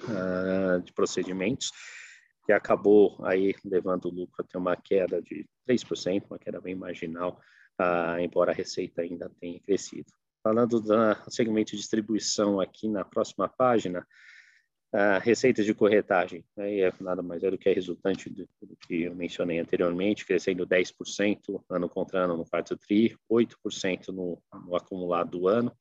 [0.00, 1.70] uh, de procedimentos,
[2.44, 6.74] que acabou aí levando o lucro a ter uma queda de 3%, uma queda bem
[6.74, 7.40] marginal,
[7.78, 10.10] ah, embora a receita ainda tenha crescido.
[10.42, 10.94] Falando do
[11.30, 14.06] segmento de distribuição aqui na próxima página,
[14.92, 18.76] a receita de corretagem, né, é nada mais é do que a resultante do, do,
[18.76, 24.76] que eu mencionei anteriormente, crescendo 10% ano contra ano no quarto TRI, 8% no, no
[24.76, 25.72] acumulado do ano,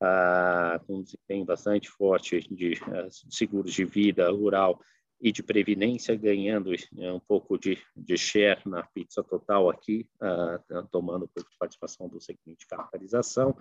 [0.00, 4.80] ah, com um desempenho bastante forte de uh, seguros de vida rural
[5.22, 10.86] e de previdência, ganhando né, um pouco de, de share na pizza total aqui, uh,
[10.90, 13.56] tomando um pouco de participação do segmento de capitalização.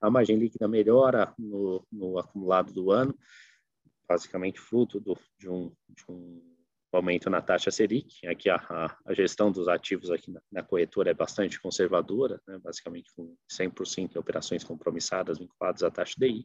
[0.00, 3.16] A margem líquida melhora no, no acumulado do ano,
[4.08, 6.42] basicamente fruto do, de, um, de um
[6.92, 8.26] aumento na taxa Selic.
[8.26, 12.58] Aqui a, a, a gestão dos ativos aqui na, na corretora é bastante conservadora, né,
[12.58, 16.44] basicamente com 100% de operações compromissadas vinculadas à taxa DI.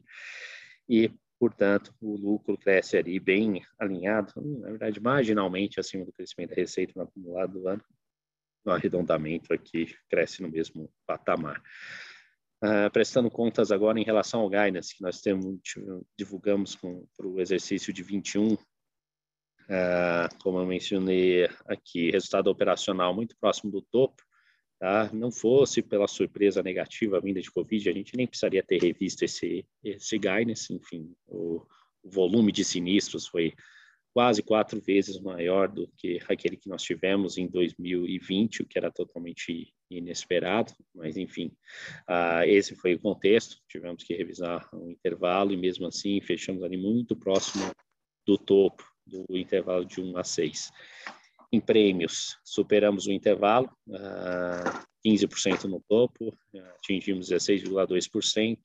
[0.88, 6.56] E portanto, o lucro cresce ali bem alinhado, na verdade, marginalmente acima do crescimento da
[6.56, 7.82] receita no acumulado do ano.
[8.62, 11.62] No arredondamento aqui, cresce no mesmo patamar.
[12.62, 15.58] Uh, prestando contas agora em relação ao guidance que nós temos,
[16.14, 18.58] divulgamos para o exercício de 21, uh,
[19.70, 24.22] ah, como eu mencionei aqui, resultado operacional muito próximo do topo,
[24.80, 25.10] Tá?
[25.12, 29.62] Não fosse pela surpresa negativa vinda de Covid, a gente nem precisaria ter revisto esse,
[29.84, 30.72] esse guidance.
[30.72, 31.66] Enfim, o,
[32.02, 33.52] o volume de sinistros foi
[34.14, 38.90] quase quatro vezes maior do que aquele que nós tivemos em 2020, o que era
[38.90, 41.52] totalmente inesperado, mas enfim,
[42.08, 46.76] uh, esse foi o contexto, tivemos que revisar um intervalo e mesmo assim fechamos ali
[46.76, 47.70] muito próximo
[48.26, 50.70] do topo do intervalo de 1 a 6.
[51.52, 56.36] Em prêmios, superamos o intervalo, uh, ah, 15% no topo,
[56.76, 58.58] atingimos 16,2%,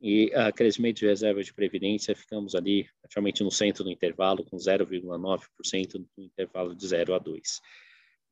[0.00, 4.44] e a uh, crescimento de reserva de previdência, ficamos ali praticamente no centro do intervalo,
[4.44, 7.60] com 0,9% no intervalo de 0 a 2.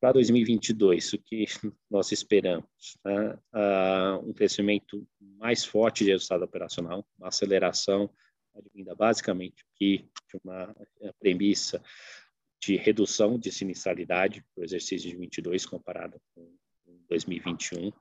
[0.01, 1.45] Para 2022, o que
[1.91, 2.67] nós esperamos?
[3.07, 8.11] Uh, um crescimento mais forte de resultado operacional, uma aceleração
[8.55, 10.75] advinda basicamente aqui de uma
[11.19, 11.83] premissa
[12.63, 16.49] de redução de sinistralidade para o exercício de 22 comparado com
[17.09, 17.93] 2021,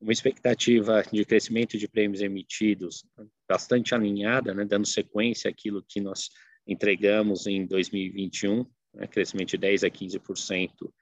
[0.00, 3.04] uma expectativa de crescimento de prêmios emitidos
[3.48, 6.28] bastante alinhada, né, dando sequência àquilo que nós
[6.66, 10.92] entregamos em 2021, né, crescimento de 10 a 15%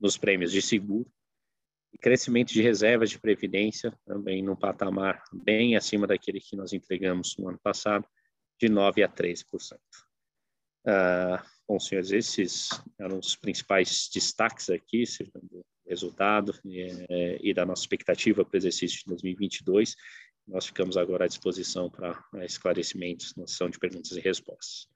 [0.00, 1.10] nos prêmios de seguro,
[1.92, 7.36] e crescimento de reservas de previdência também num patamar bem acima daquele que nós entregamos
[7.38, 8.06] no ano passado,
[8.60, 9.78] de 9 a 13%.
[10.86, 15.04] Ah, bom, senhores, esses eram os principais destaques aqui,
[15.50, 19.96] do resultado e, e da nossa expectativa para o exercício de 2022.
[20.46, 24.88] Nós ficamos agora à disposição para esclarecimentos na sessão de perguntas e respostas.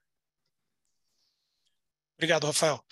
[2.17, 2.83] Obrigado, Rafael.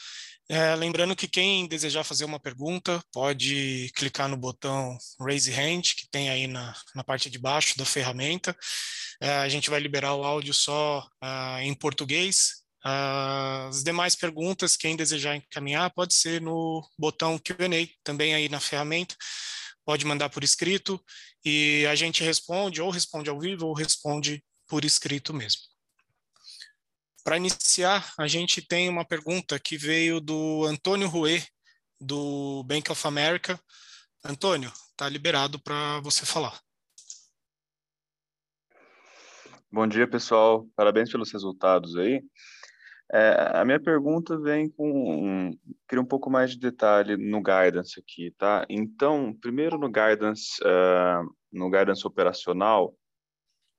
[0.49, 6.09] É, lembrando que quem desejar fazer uma pergunta pode clicar no botão Raise Hand, que
[6.09, 8.55] tem aí na, na parte de baixo da ferramenta.
[9.19, 12.63] É, a gente vai liberar o áudio só uh, em português.
[12.87, 18.61] Uh, as demais perguntas, quem desejar encaminhar, pode ser no botão Q&A, também aí na
[18.61, 19.13] ferramenta.
[19.83, 21.03] Pode mandar por escrito
[21.43, 25.61] e a gente responde, ou responde ao vivo, ou responde por escrito mesmo.
[27.25, 31.45] Para iniciar, a gente tem uma pergunta que veio do Antônio Rouet,
[31.99, 33.59] do Bank of America.
[34.23, 36.57] Antônio, está liberado para você falar.
[39.69, 40.65] Bom dia, pessoal.
[40.73, 42.23] Parabéns pelos resultados aí.
[43.11, 47.97] É, a minha pergunta vem com um, queria um pouco mais de detalhe no guidance
[47.99, 48.65] aqui, tá?
[48.69, 52.93] Então, primeiro no guidance, uh, no guidance operacional,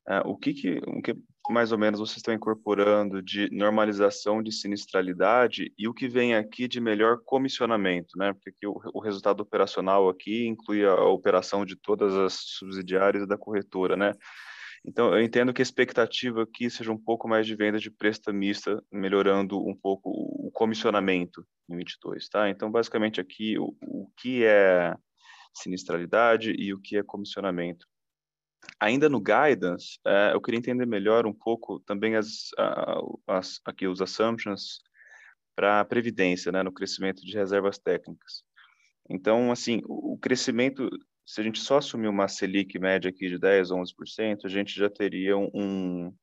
[0.09, 1.14] uh, o que que, o que
[1.51, 6.67] mais ou menos vocês estão incorporando de normalização de sinistralidade e o que vem aqui
[6.67, 8.33] de melhor comissionamento, né?
[8.33, 13.37] Porque o, o resultado operacional aqui inclui a, a operação de todas as subsidiárias da
[13.37, 14.12] corretora, né?
[14.85, 18.83] Então, eu entendo que a expectativa aqui seja um pouco mais de venda de prestamista,
[18.93, 22.49] melhorando um pouco o comissionamento em 22, tá?
[22.49, 24.95] Então, basicamente aqui, o, o que é
[25.55, 27.87] sinistralidade e o que é comissionamento.
[28.81, 32.49] Ainda no guidance, é, eu queria entender melhor um pouco também as,
[33.27, 34.81] as aqui os assumptions
[35.57, 38.45] para a previdência, né, no crescimento de reservas técnicas.
[39.11, 40.88] Então, assim, o crescimento,
[41.29, 44.88] se a gente só assumir uma Selic média aqui de 10, 11%, a gente já
[44.88, 46.17] teria um, um,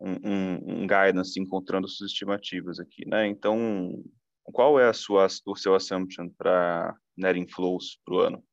[0.00, 3.26] um, um guidance encontrando suas estimativas aqui, né?
[3.26, 4.00] Então,
[4.44, 8.44] qual é a sua, o seu assumption para net inflows para o ano?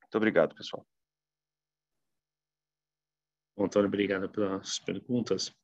[0.00, 0.84] Muito obrigado, pessoal.
[3.56, 5.54] Bom, Antônio, obrigado pelas perguntas.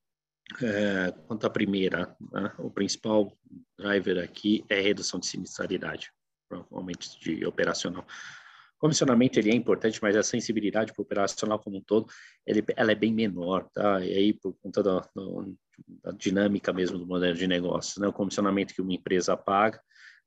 [0.62, 3.36] É, quanto à primeira, né, o principal
[3.76, 6.12] driver aqui é redução de sinistralidade,
[6.48, 8.06] provavelmente de operacional.
[8.78, 12.06] Comissionamento ele é importante, mas a sensibilidade para o operacional como um todo,
[12.46, 14.04] ele, ela é bem menor, tá?
[14.04, 15.08] E aí, por conta da,
[16.02, 18.08] da dinâmica mesmo do modelo de negócio, né?
[18.08, 19.80] O comissionamento que uma empresa paga,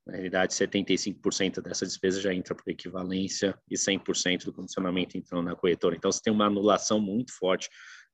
[0.06, 5.56] na realidade, 75% dessa despesa já entra por equivalência e 100% do comissionamento entrando na
[5.56, 5.96] corretora.
[5.96, 7.70] Então, você tem uma anulação muito forte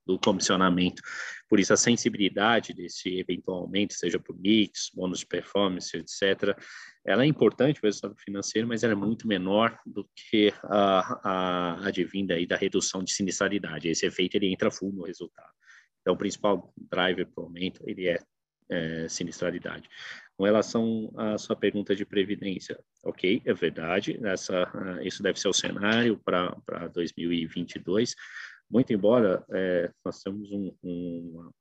[0.07, 1.01] do comissionamento.
[1.49, 6.57] Por isso, a sensibilidade desse eventual aumento, seja por mix, bônus de performance, etc.,
[7.05, 11.19] ela é importante para o resultado financeiro, mas ela é muito menor do que a,
[11.23, 13.87] a advinda aí da redução de sinistralidade.
[13.87, 15.51] Esse efeito ele entra full no resultado.
[16.01, 18.19] Então, o principal driver para o aumento ele é,
[18.69, 19.89] é sinistralidade.
[20.37, 25.53] Com relação à sua pergunta de previdência, ok, é verdade, essa, isso deve ser o
[25.53, 28.15] cenário para 2022,
[28.69, 31.51] muito embora é, nós temos um, um,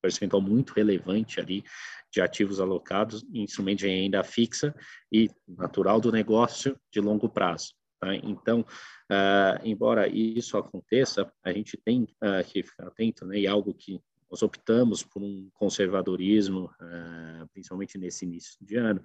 [0.00, 1.64] percentual muito relevante ali
[2.12, 4.74] de ativos alocados em instrumentos de renda fixa
[5.12, 7.74] e natural do negócio de longo prazo.
[8.00, 8.14] Tá?
[8.14, 13.74] Então, uh, embora isso aconteça, a gente tem uh, que ficar atento, né, e algo
[13.74, 19.02] que nós optamos por um conservadorismo, uh, principalmente nesse início de ano,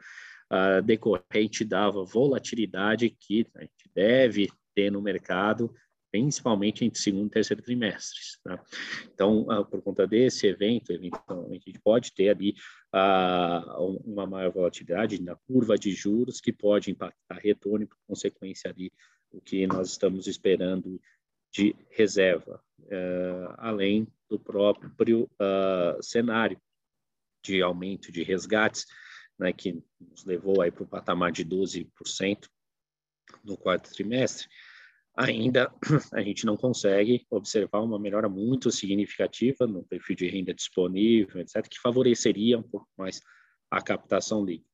[0.83, 5.73] decorrente da volatilidade que a gente deve ter no mercado,
[6.13, 8.37] principalmente entre segundo e terceiro trimestres.
[8.43, 8.63] Tá?
[9.11, 12.55] Então, uh, por conta desse evento, eventualmente a gente pode ter ali
[14.05, 18.91] uma maior volatilidade na curva de juros que pode impactar retorno e, por consequência, ali
[19.31, 21.01] o que nós estamos esperando
[21.51, 26.61] de reserva, uh, além do próprio uh, cenário
[27.43, 28.85] de aumento de resgates,
[29.39, 32.47] né, que nos levou aí para o patamar de 12%
[33.43, 34.47] no quarto trimestre,
[35.15, 35.71] ainda
[36.13, 41.67] a gente não consegue observar uma melhora muito significativa no perfil de renda disponível, etc.,
[41.67, 43.21] que favoreceria um pouco mais
[43.69, 44.71] a captação líquida.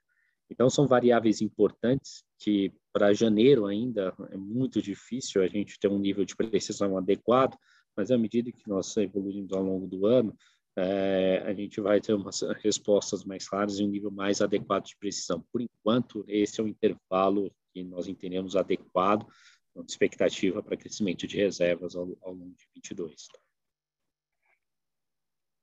[0.49, 5.99] Então, são variáveis importantes que, para janeiro ainda, é muito difícil a gente ter um
[5.99, 7.55] nível de precisão adequado,
[7.95, 10.35] mas à medida que nós evoluímos ao longo do ano,
[10.75, 14.97] é, a gente vai ter umas respostas mais claras e um nível mais adequado de
[14.97, 15.43] precisão.
[15.51, 19.27] Por enquanto, esse é o intervalo que nós entendemos adequado,
[19.87, 23.27] expectativa para crescimento de reservas ao, ao longo de 22.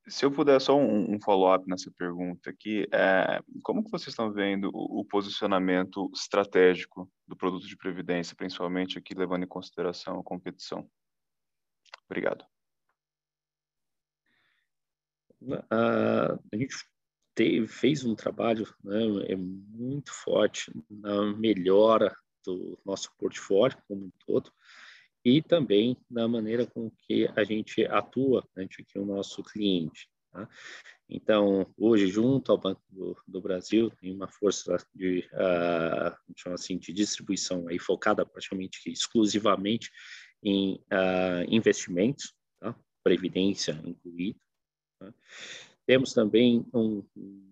[0.08, 4.32] Se eu puder só um, um follow-up nessa pergunta aqui, é, como que vocês estão
[4.32, 10.22] vendo o, o, posicionamento estratégico do produto de previdência, principalmente aqui levando em consideração a
[10.22, 10.88] competição?
[12.08, 12.44] Obrigado.
[15.42, 16.76] Uh, a gente
[17.34, 24.12] teve, fez um trabalho né, é muito forte na melhora do nosso portfólio como um
[24.26, 24.50] todo
[25.24, 30.08] e também na maneira com que a gente atua ante aqui o nosso cliente.
[30.30, 30.48] Tá?
[31.08, 36.92] Então, hoje, junto ao Banco do, do Brasil, tem uma força de, uh, assim, de
[36.92, 39.90] distribuição aí focada praticamente exclusivamente
[40.44, 42.72] em uh, investimentos, tá?
[43.02, 44.38] previdência incluída.
[45.00, 45.12] Tá?
[45.86, 47.04] Temos também um,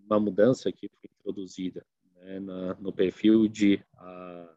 [0.05, 1.85] uma mudança que foi introduzida
[2.15, 4.55] né, na, no perfil de, uh,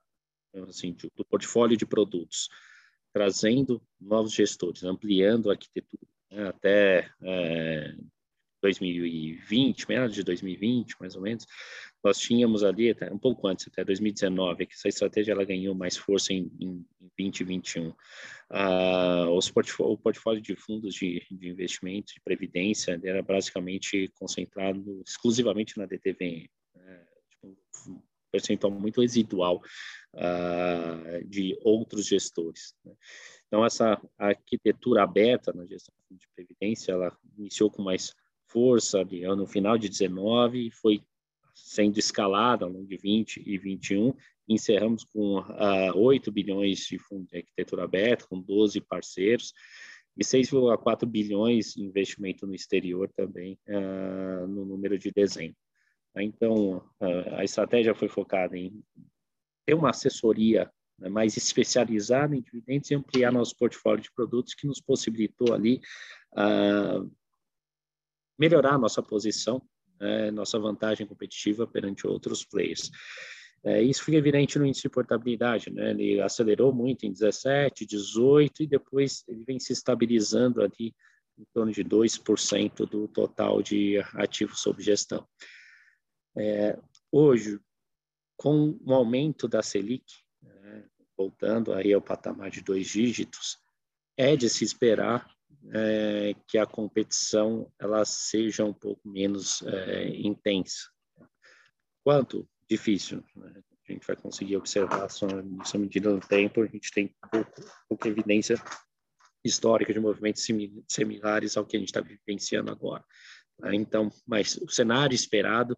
[0.64, 2.48] assim, do portfólio de produtos
[3.12, 7.94] trazendo novos gestores, ampliando a arquitetura né, até é,
[8.62, 11.46] 2020, meados de 2020, mais ou menos,
[12.02, 15.96] nós tínhamos ali, até, um pouco antes, até 2019, que essa estratégia ela ganhou mais
[15.96, 16.84] força em, em
[17.16, 17.92] 2021.
[18.50, 25.02] Ah, os portfólio, o portfólio de fundos de, de investimento, de previdência, era basicamente concentrado
[25.06, 26.48] exclusivamente na DTVM.
[26.74, 27.56] Né, tipo,
[28.30, 29.62] percentual muito residual
[30.14, 32.74] uh, de outros gestores.
[32.84, 32.92] Né?
[33.46, 38.14] Então, essa arquitetura aberta na gestão de previdência, ela iniciou com mais
[38.46, 41.02] força ali, no final de 19 e foi
[41.54, 44.14] sendo escalada ao longo de 20 e 21.
[44.48, 49.52] Encerramos com uh, ah, 8 bilhões de fundos de arquitetura aberta, com 12 parceiros,
[50.16, 55.56] e 6,4 bilhões de investimento no exterior também uh, no número de dezembro.
[56.16, 58.82] Então, uh, a estratégia foi focada em
[59.66, 64.66] ter uma assessoria né, mais especializada em dividendos e ampliar nosso portfólio de produtos que
[64.66, 65.80] nos possibilitou ali
[68.38, 69.60] melhorar nossa posição,
[70.00, 72.90] né, nossa vantagem competitiva perante outros players.
[73.64, 75.90] É, isso fica evidente no índice de portabilidade, né?
[75.90, 80.94] Ele acelerou muito em 17, 18 e depois ele vem se estabilizando ali
[81.36, 85.26] em torno de 2% do total de ativos sob gestão.
[86.36, 86.78] É,
[87.10, 87.58] hoje,
[88.36, 90.04] com o aumento da Selic,
[90.42, 90.84] né,
[91.16, 93.58] voltando aí ao patamar de dois dígitos,
[94.16, 95.28] é de se esperar
[95.72, 100.88] é, que a competição ela seja um pouco menos é, intensa.
[102.04, 102.48] Quanto?
[102.68, 103.24] Difícil.
[103.34, 103.62] Né?
[103.88, 107.52] A gente vai conseguir observar só nessa medida do tempo, a gente tem pouco,
[107.88, 108.56] pouca evidência
[109.44, 110.46] histórica de movimentos
[110.88, 113.04] similares ao que a gente está vivenciando agora.
[113.58, 113.74] Tá?
[113.74, 115.76] Então, mas o cenário esperado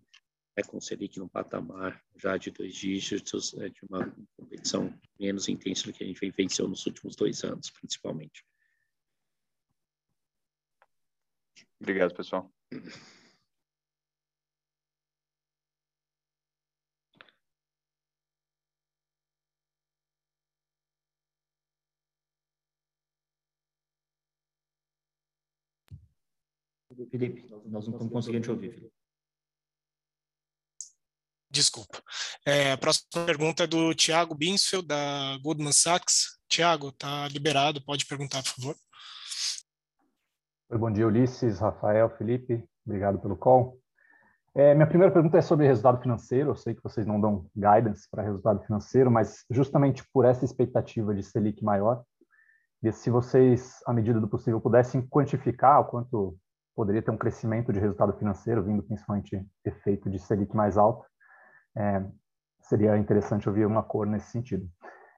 [0.60, 5.48] é com o Selic no patamar já de dois dígitos, é de uma competição menos
[5.48, 8.44] intensa do que a gente vivenciou nos últimos dois anos, principalmente.
[11.80, 12.52] Obrigado, pessoal.
[27.10, 28.99] Felipe, nós não estamos conseguindo te ouvir, Felipe.
[31.50, 32.00] Desculpa.
[32.46, 36.38] É, a próxima pergunta é do Tiago Binsfeld, da Goldman Sachs.
[36.48, 38.76] Tiago, está liberado, pode perguntar, por favor.
[40.72, 43.76] Bom dia, Ulisses, Rafael, Felipe, obrigado pelo call.
[44.54, 46.50] É, minha primeira pergunta é sobre resultado financeiro.
[46.50, 51.14] Eu sei que vocês não dão guidance para resultado financeiro, mas justamente por essa expectativa
[51.14, 52.04] de Selic maior,
[52.82, 56.36] e se vocês, à medida do possível, pudessem quantificar o quanto
[56.74, 61.04] poderia ter um crescimento de resultado financeiro, vindo principalmente efeito de Selic mais alto,
[61.76, 62.04] é,
[62.62, 64.68] seria interessante ouvir uma cor nesse sentido.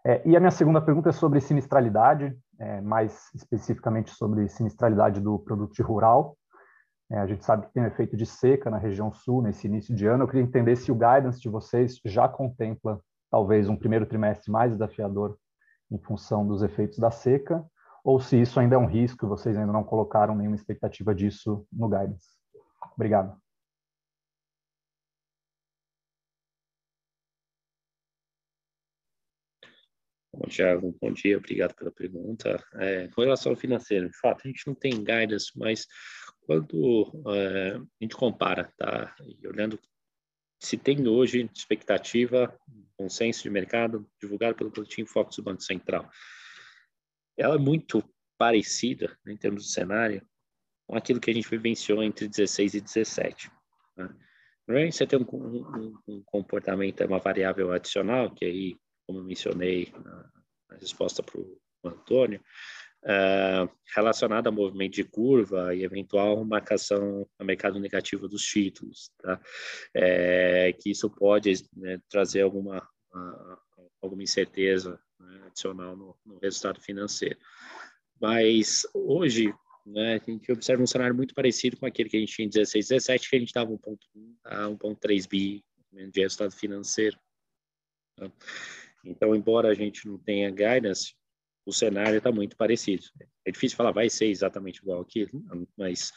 [0.05, 5.39] É, e a minha segunda pergunta é sobre sinistralidade, é, mais especificamente sobre sinistralidade do
[5.39, 6.37] produto rural.
[7.11, 9.95] É, a gente sabe que tem um efeito de seca na região sul nesse início
[9.95, 10.25] de ano.
[10.25, 13.01] Eu queria entender se o guidance de vocês já contempla
[13.31, 15.37] talvez um primeiro trimestre mais desafiador
[15.91, 17.65] em função dos efeitos da seca,
[18.03, 21.67] ou se isso ainda é um risco e vocês ainda não colocaram nenhuma expectativa disso
[21.73, 22.27] no guidance.
[22.95, 23.37] Obrigado.
[30.35, 32.65] Bom, Thiago, bom dia, obrigado pela pergunta.
[32.75, 35.87] É, com relação ao financeiro, de fato, a gente não tem guidance, mas
[36.41, 39.15] quando é, a gente compara, tá?
[39.21, 39.79] E olhando
[40.59, 42.57] se tem hoje expectativa,
[42.97, 46.09] consenso de mercado divulgado pelo Boletim Focus do Banco Central,
[47.37, 48.03] ela é muito
[48.39, 50.25] parecida, né, em termos de cenário,
[50.87, 53.51] com aquilo que a gente vivenciou entre 16 e 17.
[53.97, 54.91] Né?
[54.91, 58.77] Você tem um, um, um comportamento, é uma variável adicional, que aí
[59.07, 60.31] como eu mencionei na,
[60.71, 62.41] na resposta para o Antônio,
[63.03, 69.41] uh, relacionada a movimento de curva e eventual marcação a mercado negativo dos títulos, tá?
[69.95, 72.87] É, que isso pode né, trazer alguma,
[74.01, 77.39] alguma incerteza né, adicional no, no, resultado financeiro.
[78.21, 79.53] Mas hoje,
[79.85, 82.51] né, a gente observa um cenário muito parecido com aquele que a gente tinha em
[82.51, 83.97] 16, 17, que a gente estava 1.1
[84.45, 85.65] a 1.3 bi
[86.11, 87.19] de resultado financeiro.
[88.17, 88.31] Tá?
[89.05, 91.15] Então, embora a gente não tenha guidance,
[91.67, 93.05] o cenário está muito parecido.
[93.45, 95.27] É difícil falar, vai ser exatamente igual aqui,
[95.77, 96.13] mas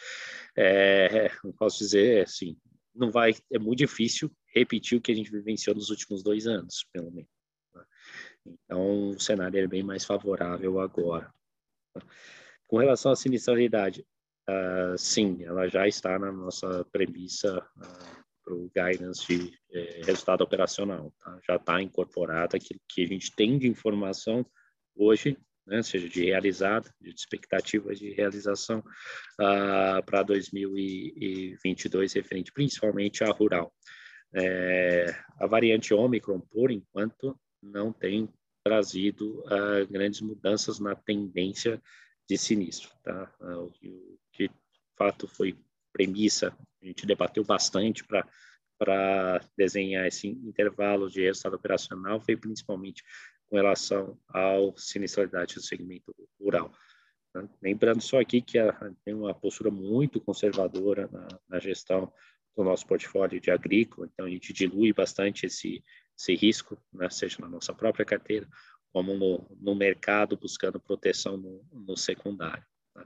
[0.57, 2.57] é, posso dizer assim,
[2.93, 6.85] não vai, é muito difícil repetir o que a gente vivenciou nos últimos dois anos,
[6.91, 7.29] pelo menos.
[7.73, 7.83] Né?
[8.45, 11.33] Então, o cenário é bem mais favorável agora.
[12.67, 14.05] Com relação à sinistralidade,
[14.49, 20.43] uh, sim, ela já está na nossa premissa uh, para o guidance de eh, resultado
[20.43, 21.11] operacional.
[21.19, 21.39] Tá?
[21.45, 24.45] Já está incorporado aquilo que a gente tem de informação
[24.95, 25.35] hoje,
[25.65, 33.73] né, seja de realizado, de expectativa de realização uh, para 2022, referente principalmente à rural.
[34.33, 35.05] É,
[35.39, 38.29] a variante Omicron, por enquanto, não tem
[38.63, 41.81] trazido uh, grandes mudanças na tendência
[42.29, 42.89] de sinistro.
[43.03, 43.33] Tá?
[43.39, 44.51] Uh, o que, de
[44.97, 45.57] fato, foi
[45.95, 48.27] premissa, a gente debateu bastante para
[48.77, 53.01] para desenhar esse intervalo de resultado operacional foi principalmente
[53.47, 56.73] com relação ao sinistralidade do segmento rural.
[57.33, 57.47] Né?
[57.61, 58.73] Lembrando só aqui que a,
[59.05, 62.11] tem uma postura muito conservadora na, na, gestão
[62.53, 65.81] do nosso portfólio de agrícola, então a gente dilui bastante esse,
[66.17, 67.09] esse risco, né?
[67.09, 68.45] seja na nossa própria carteira,
[68.91, 72.65] como no, no mercado, buscando proteção no, no secundário.
[72.95, 73.05] Né?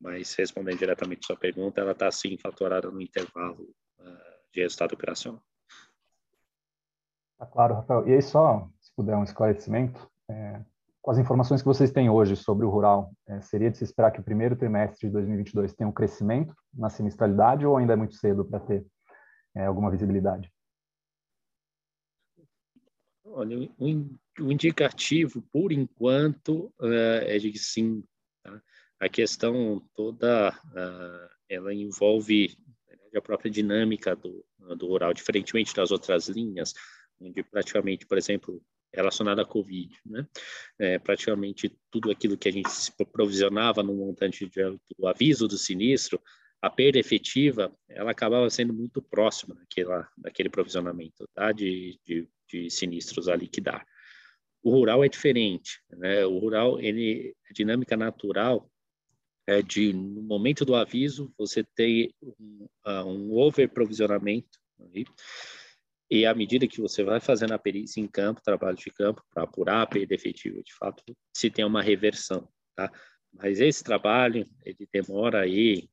[0.00, 3.62] Mas respondendo diretamente sua pergunta, ela está sim fatorada no intervalo
[3.98, 5.42] uh, de resultado operacional.
[7.38, 8.08] Tá claro, Rafael.
[8.08, 10.60] E aí, só, se puder um esclarecimento, é,
[11.00, 14.10] com as informações que vocês têm hoje sobre o rural, é, seria de se esperar
[14.10, 18.14] que o primeiro trimestre de 2022 tenha um crescimento na sinistralidade ou ainda é muito
[18.14, 18.84] cedo para ter
[19.54, 20.52] é, alguma visibilidade?
[23.24, 28.02] Olha, o indicativo, por enquanto, é, é de que sim.
[28.42, 28.60] Tá?
[29.00, 32.56] A questão toda, uh, ela envolve
[33.14, 34.44] a própria dinâmica do,
[34.76, 36.74] do rural, diferentemente das outras linhas,
[37.20, 40.26] onde praticamente, por exemplo, relacionado à Covid, né?
[40.78, 44.50] É, praticamente tudo aquilo que a gente se provisionava no montante
[44.98, 46.20] do aviso do sinistro,
[46.60, 51.52] a perda efetiva, ela acabava sendo muito próxima daquela, daquele provisionamento, tá?
[51.52, 53.86] De, de, de sinistros a liquidar.
[54.62, 56.24] O rural é diferente, né?
[56.26, 58.68] O rural, ele, a dinâmica natural
[59.48, 65.06] é de, no momento do aviso, você tem um, uh, um overprovisionamento, aí,
[66.10, 69.44] e à medida que você vai fazendo a perícia em campo, trabalho de campo, para
[69.44, 71.02] apurar a perda efetiva, de fato,
[71.34, 72.46] se tem uma reversão,
[72.76, 72.92] tá?
[73.32, 75.88] Mas esse trabalho, ele demora aí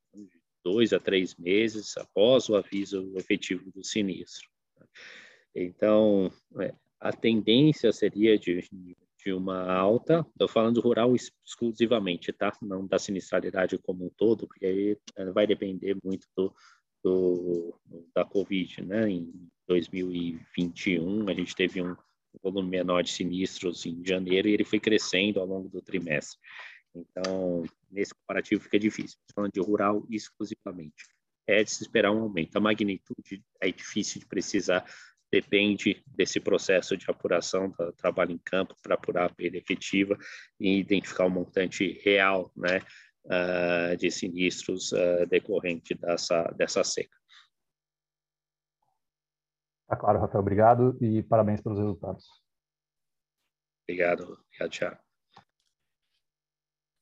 [0.64, 4.50] dois a três meses após o aviso efetivo do sinistro.
[4.78, 4.86] Tá?
[5.54, 8.62] Então, é, a tendência seria de,
[9.26, 12.56] de uma alta, estou falando rural exclusivamente, tá?
[12.62, 16.54] Não da sinistralidade como um todo, porque aí é, vai depender muito do,
[17.04, 17.80] do,
[18.14, 19.10] da Covid, né?
[19.10, 21.96] Em 2021, a gente teve um
[22.44, 26.38] volume menor de sinistros em janeiro e ele foi crescendo ao longo do trimestre.
[26.94, 29.18] Então, nesse comparativo fica difícil.
[29.34, 31.04] Falando de rural exclusivamente,
[31.48, 32.56] é de se esperar um aumento.
[32.56, 34.86] A magnitude é difícil de precisar,
[35.42, 40.18] depende desse processo de apuração do trabalho em campo para apurar a perda efetiva
[40.60, 42.80] e identificar o montante real, né,
[43.26, 47.18] uh, de sinistros uh, decorrente dessa dessa seca.
[49.88, 50.42] Tá claro, Rafael.
[50.42, 52.26] Obrigado e parabéns pelos resultados.
[53.84, 54.24] Obrigado.
[54.48, 55.00] Obrigado, Thiago.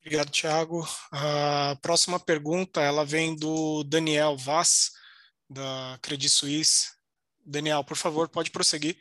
[0.02, 0.84] Obrigado, Thiago.
[1.12, 4.92] A próxima pergunta, ela vem do Daniel Vaz,
[5.50, 6.93] da Credit Suisse.
[7.46, 8.98] Daniel, por favor, pode prosseguir.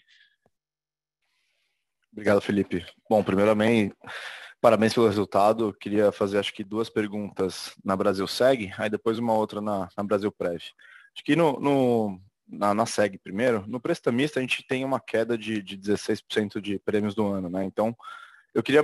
[2.13, 2.85] Obrigado, Felipe.
[3.09, 3.95] Bom, primeiramente,
[4.61, 5.69] parabéns pelo resultado.
[5.69, 9.89] Eu queria fazer, acho que, duas perguntas na Brasil Segue, aí depois uma outra na,
[9.97, 10.61] na Brasil Prev.
[11.15, 15.39] Acho que no, no, na, na SEG primeiro, no prestamista a gente tem uma queda
[15.39, 17.65] de, de 16% de prêmios do ano, né?
[17.65, 17.97] Então,
[18.55, 18.83] eu queria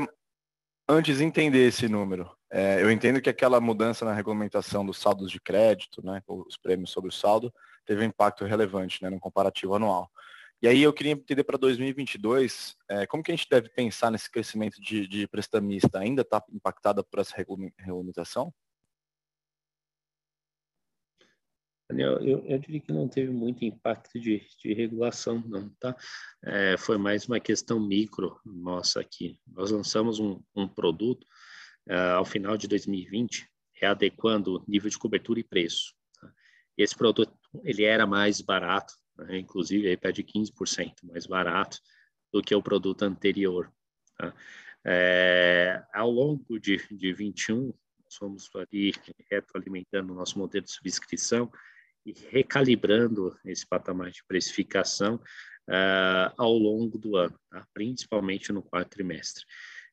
[0.88, 2.30] antes entender esse número.
[2.50, 6.90] É, eu entendo que aquela mudança na regulamentação dos saldos de crédito, né, os prêmios
[6.90, 7.52] sobre o saldo,
[7.88, 10.10] teve um impacto relevante né, no comparativo anual.
[10.60, 14.30] E aí eu queria entender para 2022, é, como que a gente deve pensar nesse
[14.30, 15.98] crescimento de, de prestamista?
[15.98, 17.34] Ainda está impactada por essa
[17.78, 18.52] regulamentação?
[21.88, 25.96] Daniel, eu, eu diria que não teve muito impacto de, de regulação, não, tá?
[26.44, 29.38] É, foi mais uma questão micro nossa aqui.
[29.46, 31.24] Nós lançamos um, um produto
[31.88, 35.94] uh, ao final de 2020, readequando nível de cobertura e preço.
[36.20, 36.30] Tá?
[36.76, 37.32] Esse produto,
[37.62, 39.38] ele era mais barato, né?
[39.38, 41.78] inclusive aí pede 15% mais barato
[42.32, 43.72] do que o produto anterior.
[44.16, 44.34] Tá?
[44.84, 47.72] É, ao longo de, de 21,
[48.02, 48.92] nós fomos ali
[49.30, 51.50] retroalimentando o nosso modelo de subscrição
[52.06, 55.16] e recalibrando esse patamar de precificação
[55.68, 57.66] uh, ao longo do ano, tá?
[57.74, 59.44] principalmente no quarto trimestre.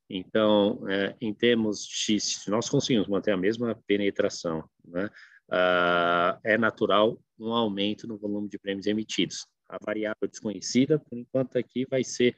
[0.09, 5.09] Então, uh, em termos de, se nós conseguimos manter a mesma penetração, né,
[5.49, 9.45] uh, é natural um aumento no volume de prêmios emitidos.
[9.67, 12.35] A variável desconhecida, por enquanto, aqui vai ser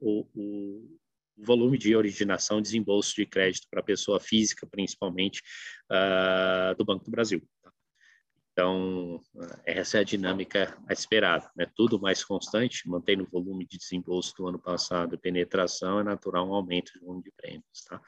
[0.00, 0.98] o, o
[1.36, 5.42] volume de originação e desembolso de crédito para pessoa física, principalmente
[6.76, 7.42] do Banco do Brasil.
[8.52, 9.18] Então,
[9.64, 11.66] essa é a dinâmica esperada, né?
[11.74, 16.54] Tudo mais constante, mantendo o volume de desembolso do ano passado, penetração, é natural um
[16.54, 17.98] aumento de volume de prêmios, tá?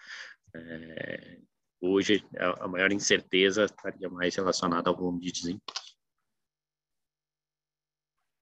[0.55, 1.39] É,
[1.87, 2.25] hoje,
[2.61, 5.95] a maior incerteza estaria mais relacionada ao volume de desembolso.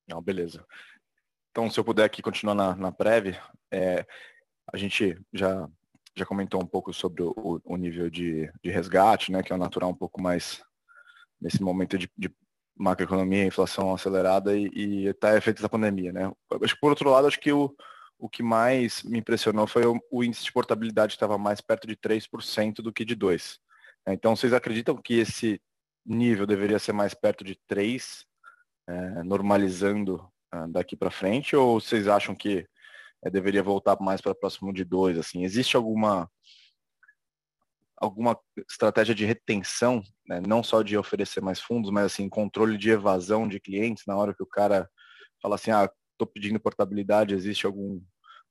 [0.09, 0.65] Não, beleza.
[1.51, 3.37] Então, se eu puder aqui continuar na, na Prev,
[3.71, 4.07] é,
[4.73, 5.69] a gente já,
[6.17, 9.59] já comentou um pouco sobre o, o nível de, de resgate, né, que é um
[9.59, 10.63] natural um pouco mais
[11.41, 12.35] nesse momento de, de
[12.77, 16.33] macroeconomia, inflação acelerada e, e até efeitos da pandemia, né?
[16.63, 17.75] Acho que por outro lado, acho que o,
[18.23, 21.89] o que mais me impressionou foi o, o índice de portabilidade que estava mais perto
[21.89, 23.59] de 3% do que de 2%.
[24.07, 25.61] Então, vocês acreditam que esse
[26.07, 28.25] nível deveria ser mais perto de 3%,
[28.89, 32.65] é, normalizando é, daqui para frente, ou vocês acham que
[33.25, 35.19] é, deveria voltar mais para próximo de 2%?
[35.19, 35.43] Assim?
[35.43, 36.31] Existe alguma
[37.97, 40.41] alguma estratégia de retenção, né?
[40.47, 44.35] não só de oferecer mais fundos, mas assim, controle de evasão de clientes na hora
[44.35, 44.89] que o cara
[45.41, 48.01] fala assim, ah, estou pedindo portabilidade, existe algum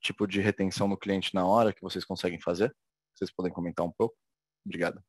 [0.02, 2.76] tipo de retenção no cliente na hora que vocês conseguem fazer?
[3.16, 4.18] Vocês podem comentar um pouco?
[4.66, 5.02] Obrigado.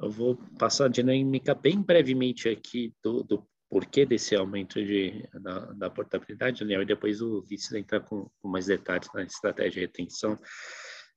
[0.00, 5.58] Eu vou passar a dinâmica bem brevemente aqui do, do porquê desse aumento de, da,
[5.72, 9.80] da portabilidade, Daniel, e depois o Vice entrar com, com, mais detalhes na estratégia de
[9.80, 10.38] retenção.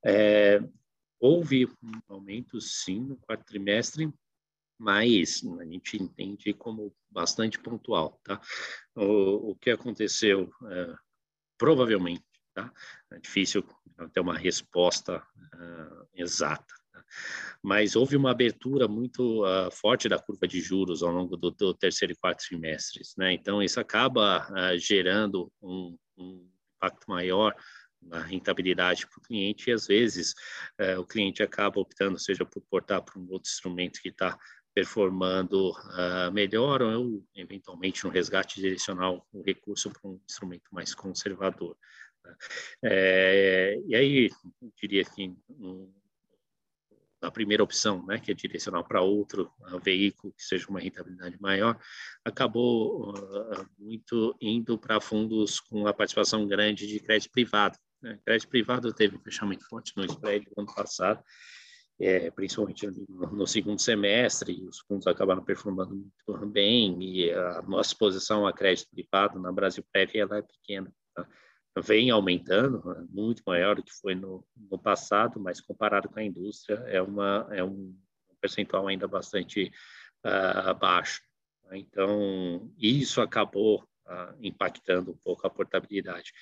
[0.04, 0.60] É,
[1.20, 4.12] houve um aumento, sim, no quarto trimestre,
[4.82, 8.42] mas a gente entende como bastante pontual, tá?
[8.96, 10.96] O, o que aconteceu, é,
[11.56, 12.74] provavelmente, tá?
[13.12, 13.64] É difícil
[14.12, 15.24] ter uma resposta
[15.54, 16.74] uh, exata,
[17.62, 21.76] mas houve uma abertura muito uh, forte da curva de juros ao longo do, do,
[21.76, 23.34] terceiro e quarto trimestres, né?
[23.34, 27.56] Então isso acaba uh, gerando um, um, impacto maior
[28.02, 30.34] na rentabilidade para o cliente e às vezes
[30.80, 34.36] uh, o cliente acaba optando, seja por portar para um outro instrumento que está
[34.74, 41.78] performando uh, melhor ou eventualmente no resgate direcional o recurso para um instrumento mais conservador.
[42.84, 44.30] É, e aí,
[44.62, 45.92] eu diria que um,
[47.22, 51.40] a primeira opção, né, que é direcionar para outro uh, veículo que seja uma rentabilidade
[51.40, 51.80] maior,
[52.26, 57.78] acabou uh, muito indo para fundos com a participação grande de crédito privado.
[58.02, 58.20] Né?
[58.26, 61.24] Crédito privado teve um fechamento forte no spread no ano passado,
[62.02, 67.90] é, principalmente no, no, segundo semestre, os fundos acabaram performando muito bem, e a nossa
[67.90, 70.92] exposição a crédito privado na Brasil Prévia ela é pequena.
[71.14, 71.28] Tá?
[71.80, 76.24] vem aumentando, né, muito maior do que foi no, no passado, mas comparado com a
[76.24, 77.96] indústria é, uma, é um
[78.42, 79.72] percentual ainda bastante
[80.26, 81.22] uh, baixo.
[81.72, 86.34] Então, isso acabou uh, impactando um pouco a portabilidade.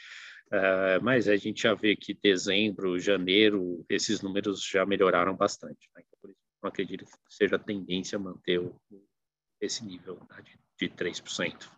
[0.51, 5.89] Uh, mas a gente já vê que dezembro, janeiro, esses números já melhoraram bastante.
[5.95, 6.03] Né?
[6.07, 8.75] Então, por isso, não acredito que seja a tendência manter o,
[9.61, 10.41] esse nível tá?
[10.41, 11.69] de, de 3%.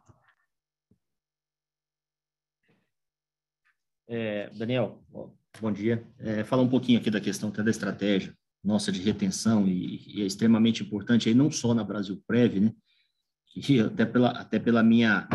[4.07, 5.01] É, Daniel,
[5.59, 6.05] bom dia.
[6.19, 10.21] É, falar um pouquinho aqui da questão até da estratégia nossa de retenção e, e,
[10.21, 12.73] é extremamente importante aí não só na Brasil Prev, né?
[13.47, 15.27] Que até pela até pela minha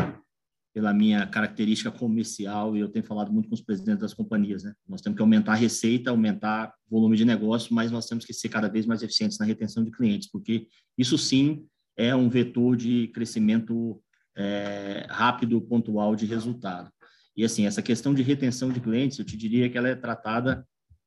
[0.77, 4.75] pela minha característica comercial e eu tenho falado muito com os presidentes das companhias, né?
[4.87, 8.31] Nós temos que aumentar a receita, aumentar o volume de negócio, mas nós temos que
[8.31, 11.65] ser cada vez mais eficientes na retenção de clientes, porque isso sim
[11.97, 13.99] é um vetor de crescimento
[14.37, 16.91] é, rápido, pontual de resultado.
[17.35, 20.63] E assim, essa questão de retenção de clientes, eu te diria que ela é tratada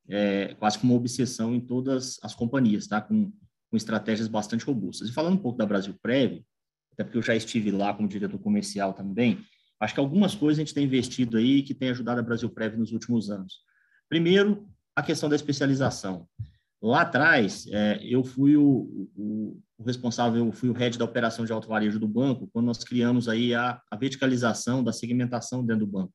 [0.09, 3.01] é, quase como uma obsessão em todas as companhias, tá?
[3.01, 3.31] Com,
[3.71, 5.11] com estratégias bastante robustas.
[5.11, 6.43] E falando um pouco da Brasil Prev,
[6.93, 9.39] até porque eu já estive lá como diretor comercial também,
[9.81, 12.77] acho que algumas coisas a gente tem investido aí que tem ajudado a Brasil Prev
[12.77, 13.61] nos últimos anos.
[14.09, 16.27] Primeiro, a questão da especialização.
[16.83, 21.45] Lá atrás, é, eu fui o, o, o, responsável, eu fui o head da operação
[21.45, 25.87] de alto varejo do banco, quando nós criamos aí a, a verticalização da segmentação dentro
[25.87, 26.13] do banco.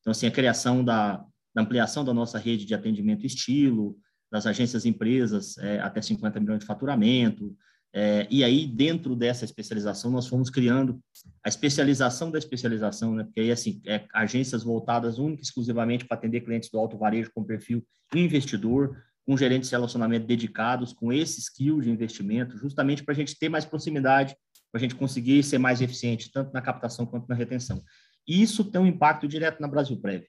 [0.00, 3.96] Então, assim, a criação da, da ampliação da nossa rede de atendimento estilo,
[4.30, 7.56] das agências empresas é, até 50 milhões de faturamento,
[7.92, 11.00] é, e aí, dentro dessa especialização, nós fomos criando
[11.42, 13.24] a especialização da especialização, né?
[13.24, 17.30] porque aí, assim, é, agências voltadas única e exclusivamente para atender clientes do alto varejo
[17.34, 17.84] com perfil
[18.14, 23.38] investidor, com gerentes de relacionamento dedicados, com esse skill de investimento, justamente para a gente
[23.38, 24.36] ter mais proximidade,
[24.70, 27.82] para a gente conseguir ser mais eficiente, tanto na captação quanto na retenção.
[28.26, 30.24] E isso tem um impacto direto na Brasil Prev.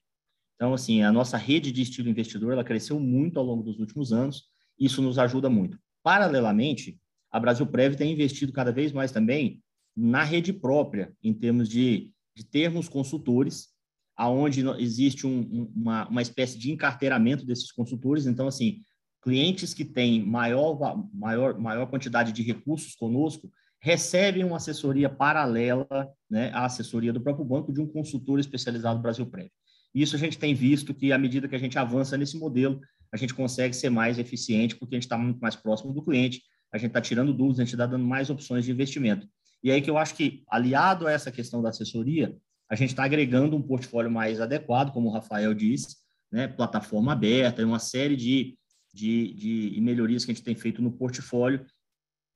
[0.56, 4.12] Então, assim, a nossa rede de estilo investidor, ela cresceu muito ao longo dos últimos
[4.12, 4.44] anos,
[4.78, 5.78] isso nos ajuda muito.
[6.04, 6.98] Paralelamente,
[7.32, 9.62] a Brasil Prev tem investido cada vez mais também
[9.96, 13.70] na rede própria, em termos de, de termos consultores,
[14.16, 18.26] aonde existe um, uma, uma espécie de encarteiramento desses consultores.
[18.26, 18.82] Então, assim,
[19.22, 20.78] clientes que têm maior,
[21.14, 23.52] maior, maior quantidade de recursos conosco
[23.82, 25.88] recebem uma assessoria paralela
[26.30, 29.52] né, à assessoria do próprio banco de um consultor especializado Brasil Prévio.
[29.94, 32.80] Isso a gente tem visto que, à medida que a gente avança nesse modelo,
[33.12, 36.42] a gente consegue ser mais eficiente, porque a gente está muito mais próximo do cliente,
[36.72, 39.28] a gente está tirando dúvidas, a gente está dando mais opções de investimento.
[39.64, 42.36] E aí que eu acho que, aliado a essa questão da assessoria,
[42.70, 45.98] a gente está agregando um portfólio mais adequado, como o Rafael disse,
[46.32, 48.60] né, plataforma aberta, uma série de
[48.94, 51.66] de, de melhorias que a gente tem feito no portfólio,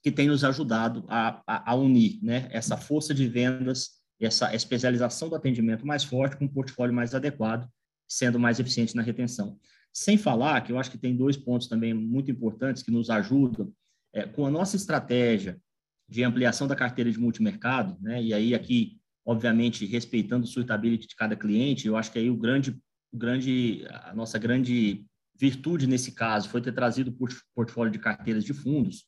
[0.02, 5.30] que tem nos ajudado a, a, a unir né, essa força de vendas, essa especialização
[5.30, 7.68] do atendimento mais forte com um portfólio mais adequado,
[8.08, 9.58] sendo mais eficiente na retenção.
[9.92, 13.72] Sem falar que eu acho que tem dois pontos também muito importantes que nos ajudam
[14.14, 15.59] é, com a nossa estratégia
[16.07, 21.16] de ampliação da carteira de multimercado, né, e aí aqui, obviamente, respeitando o suitability de
[21.16, 22.80] cada cliente, eu acho que aí o grande,
[23.11, 25.05] o grande, a nossa grande
[25.36, 29.05] virtude nesse caso foi ter trazido o portfólio de carteiras de fundos,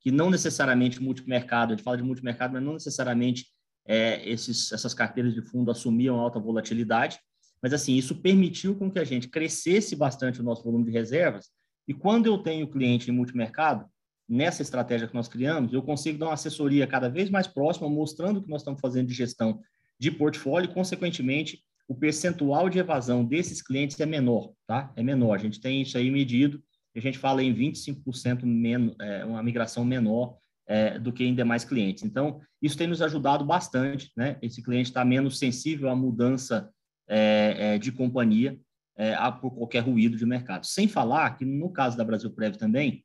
[0.00, 3.46] que não necessariamente multimercado, a gente fala de multimercado, mas não necessariamente
[3.86, 7.18] é, esses, essas carteiras de fundo assumiam alta volatilidade,
[7.62, 11.50] mas assim, isso permitiu com que a gente crescesse bastante o nosso volume de reservas,
[11.88, 13.86] e quando eu tenho cliente em multimercado,
[14.28, 18.38] nessa estratégia que nós criamos, eu consigo dar uma assessoria cada vez mais próxima, mostrando
[18.38, 19.60] o que nós estamos fazendo de gestão
[19.98, 24.92] de portfólio e, consequentemente, o percentual de evasão desses clientes é menor, tá?
[24.96, 25.34] É menor.
[25.34, 26.62] A gente tem isso aí medido,
[26.96, 31.64] a gente fala em 25% menos, é, uma migração menor é, do que em demais
[31.64, 32.02] clientes.
[32.04, 34.38] Então, isso tem nos ajudado bastante, né?
[34.40, 36.70] Esse cliente está menos sensível à mudança
[37.06, 38.58] é, é de companhia
[38.96, 40.64] é, a, por qualquer ruído de mercado.
[40.64, 43.04] Sem falar que, no caso da Brasil Prev também,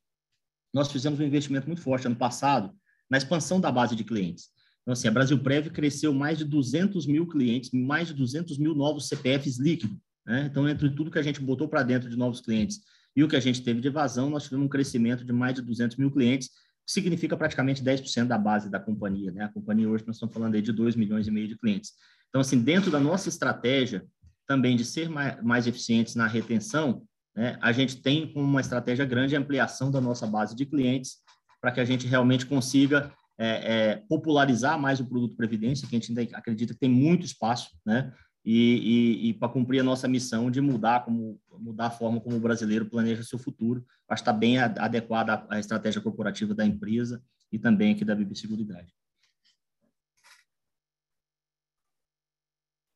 [0.73, 2.73] nós fizemos um investimento muito forte ano passado
[3.09, 4.49] na expansão da base de clientes.
[4.81, 8.73] Então, assim, a Brasil Prev cresceu mais de 200 mil clientes, mais de 200 mil
[8.73, 9.97] novos CPFs líquidos.
[10.25, 10.47] Né?
[10.49, 12.81] Então, entre tudo que a gente botou para dentro de novos clientes
[13.15, 15.61] e o que a gente teve de evasão, nós tivemos um crescimento de mais de
[15.61, 19.31] 200 mil clientes, que significa praticamente 10% da base da companhia.
[19.31, 19.43] Né?
[19.43, 21.93] A companhia hoje, nós estamos falando aí de 2 milhões e meio de clientes.
[22.29, 24.05] Então, assim, dentro da nossa estratégia
[24.47, 27.03] também de ser mais, mais eficientes na retenção,
[27.39, 31.19] né, a gente tem uma estratégia grande a ampliação da nossa base de clientes
[31.61, 35.99] para que a gente realmente consiga é, é, popularizar mais o produto Previdência, que a
[35.99, 38.13] gente ainda acredita que tem muito espaço, né?
[38.43, 42.35] E, e, e para cumprir a nossa missão de mudar, como, mudar a forma como
[42.35, 47.23] o brasileiro planeja seu futuro, acho que está bem adequada à estratégia corporativa da empresa
[47.53, 48.93] e também aqui da BB Seguridade.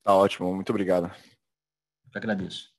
[0.04, 1.06] Tá ótimo, muito obrigado.
[1.06, 2.73] Eu agradeço.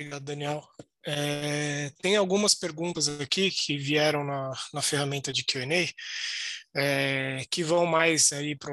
[0.00, 0.66] Obrigado, Daniel.
[1.06, 5.92] É, tem algumas perguntas aqui que vieram na, na ferramenta de Q&A
[6.74, 8.72] é, que vão mais aí para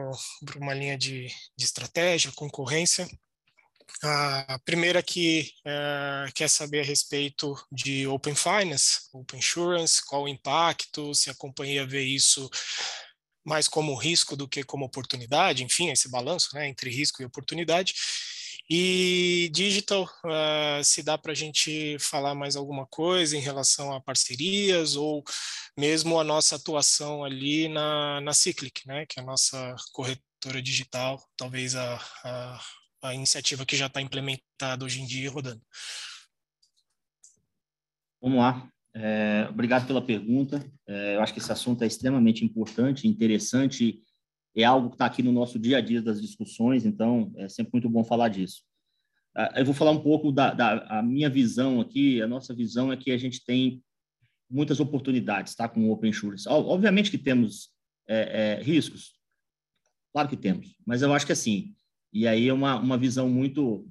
[0.55, 3.05] uma linha de, de estratégia, concorrência.
[4.01, 10.29] A primeira que é, quer saber a respeito de Open Finance, Open Insurance, qual o
[10.29, 12.49] impacto, se a companhia vê isso
[13.45, 17.93] mais como risco do que como oportunidade, enfim, esse balanço né, entre risco e oportunidade.
[18.69, 24.01] E digital, uh, se dá para a gente falar mais alguma coisa em relação a
[24.01, 25.23] parcerias ou
[25.77, 31.23] mesmo a nossa atuação ali na, na Cyclic, né, que é a nossa corretora digital,
[31.37, 31.95] talvez a,
[32.25, 32.61] a,
[33.03, 35.61] a iniciativa que já está implementada hoje em dia rodando.
[38.21, 38.67] Vamos lá.
[38.93, 40.69] É, obrigado pela pergunta.
[40.87, 44.03] É, eu acho que esse assunto é extremamente importante, interessante
[44.61, 47.73] é algo que está aqui no nosso dia a dia das discussões, então é sempre
[47.73, 48.63] muito bom falar disso.
[49.35, 52.97] Ah, eu vou falar um pouco da, da minha visão aqui, a nossa visão é
[52.97, 53.83] que a gente tem
[54.49, 56.49] muitas oportunidades, tá, com o Open Insurance.
[56.49, 57.69] Obviamente que temos
[58.07, 59.13] é, é, riscos,
[60.11, 61.75] claro que temos, mas eu acho que assim,
[62.11, 63.87] e aí é uma, uma visão muito,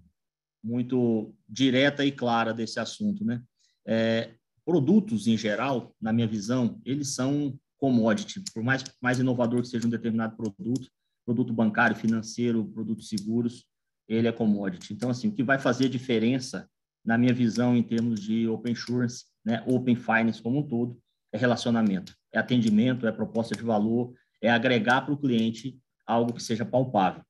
[0.65, 3.41] muito direta e clara desse assunto, né?
[3.87, 9.69] É, produtos em geral, na minha visão, eles são commodity, por mais, mais inovador que
[9.69, 10.89] seja um determinado produto,
[11.25, 13.67] produto bancário, financeiro, produtos seguros,
[14.09, 14.95] ele é commodity.
[14.95, 16.69] Então, assim, o que vai fazer diferença,
[17.05, 20.99] na minha visão, em termos de open insurance, né, open finance como um todo,
[21.33, 26.43] é relacionamento, é atendimento, é proposta de valor, é agregar para o cliente algo que
[26.43, 27.23] seja palpável.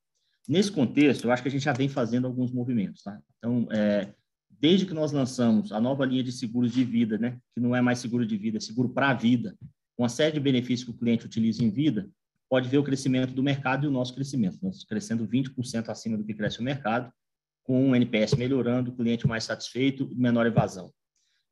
[0.48, 3.02] Nesse contexto, eu acho que a gente já vem fazendo alguns movimentos.
[3.02, 3.18] Tá?
[3.38, 4.12] Então, é,
[4.50, 7.80] desde que nós lançamos a nova linha de seguros de vida, né, que não é
[7.80, 9.56] mais seguro de vida, é seguro para a vida,
[9.98, 12.08] uma série de benefícios que o cliente utiliza em vida,
[12.48, 14.58] pode ver o crescimento do mercado e o nosso crescimento.
[14.62, 17.12] Nós crescendo 20% acima do que cresce o mercado,
[17.64, 20.92] com o NPS melhorando, o cliente mais satisfeito menor evasão.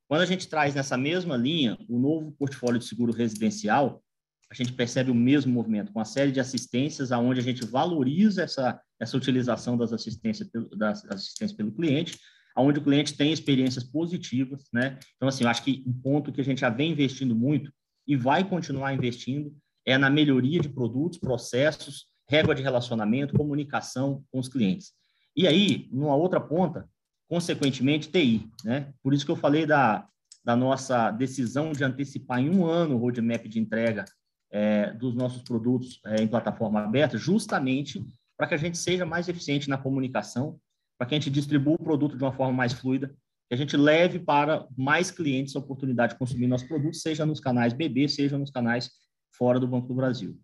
[0.06, 4.02] Quando a gente traz nessa mesma linha o novo portfólio de seguro residencial,
[4.50, 8.42] a gente percebe o mesmo movimento, com a série de assistências, aonde a gente valoriza
[8.42, 12.18] essa, essa utilização das assistências, das assistências pelo cliente,
[12.54, 14.98] aonde o cliente tem experiências positivas, né?
[15.16, 17.72] Então, assim, eu acho que um ponto que a gente já vem investindo muito
[18.06, 19.54] e vai continuar investindo
[19.86, 24.92] é na melhoria de produtos, processos, régua de relacionamento, comunicação com os clientes.
[25.36, 26.88] E aí, numa outra ponta,
[27.28, 28.92] consequentemente, TI, né?
[29.02, 30.06] Por isso que eu falei da,
[30.44, 34.04] da nossa decisão de antecipar em um ano o roadmap de entrega
[34.50, 38.04] é, dos nossos produtos é, em plataforma aberta, justamente
[38.36, 40.58] para que a gente seja mais eficiente na comunicação,
[40.96, 43.14] para que a gente distribua o produto de uma forma mais fluida,
[43.54, 47.40] que a gente leve para mais clientes a oportunidade de consumir nosso produto, seja nos
[47.40, 48.90] canais BB, seja nos canais
[49.32, 50.36] fora do Banco do Brasil.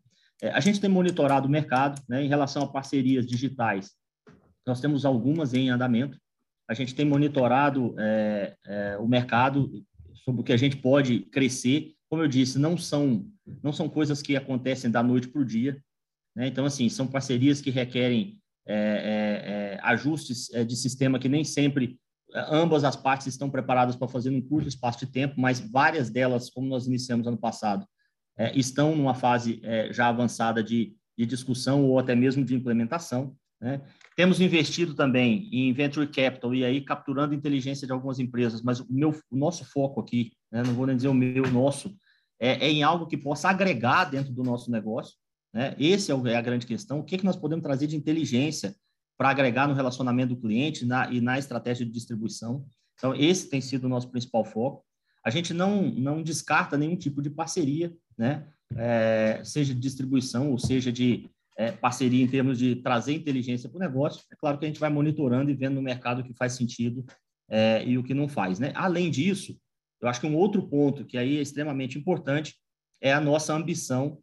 [0.42, 3.90] É, a gente tem monitorado o mercado né, em relação a parcerias digitais.
[4.66, 6.18] Nós temos algumas em andamento.
[6.68, 9.70] A gente tem monitorado é, é, o mercado
[10.24, 13.24] sobre o que a gente pode crescer como eu disse, não são,
[13.62, 15.80] não são coisas que acontecem da noite para o dia.
[16.34, 16.48] Né?
[16.48, 18.36] Então, assim, são parcerias que requerem
[18.66, 21.98] é, é, é ajustes de sistema que nem sempre
[22.34, 26.50] ambas as partes estão preparadas para fazer num curto espaço de tempo, mas várias delas,
[26.50, 27.86] como nós iniciamos ano passado,
[28.54, 29.60] estão numa fase
[29.90, 33.36] já avançada de, de discussão ou até mesmo de implementação.
[33.60, 33.82] Né?
[34.16, 38.86] Temos investido também em venture capital e aí capturando inteligência de algumas empresas, mas o,
[38.88, 41.94] meu, o nosso foco aqui, né, não vou nem dizer o meu, o nosso,
[42.38, 45.14] é, é, em algo que possa agregar dentro do nosso negócio.
[45.52, 45.74] Né?
[45.78, 47.00] Esse é, é a grande questão.
[47.00, 48.74] O que, que nós podemos trazer de inteligência
[49.20, 52.64] para agregar no relacionamento do cliente na, e na estratégia de distribuição?
[52.94, 54.82] Então, esse tem sido o nosso principal foco.
[55.22, 58.48] A gente não, não descarta nenhum tipo de parceria, né?
[58.74, 63.76] É, seja de distribuição ou seja de é, parceria em termos de trazer inteligência para
[63.76, 64.24] o negócio.
[64.32, 67.04] É claro que a gente vai monitorando e vendo no mercado o que faz sentido
[67.50, 68.58] é, e o que não faz.
[68.58, 68.72] Né?
[68.74, 69.54] Além disso,
[70.00, 72.54] eu acho que um outro ponto que aí é extremamente importante
[73.02, 74.18] é a nossa ambição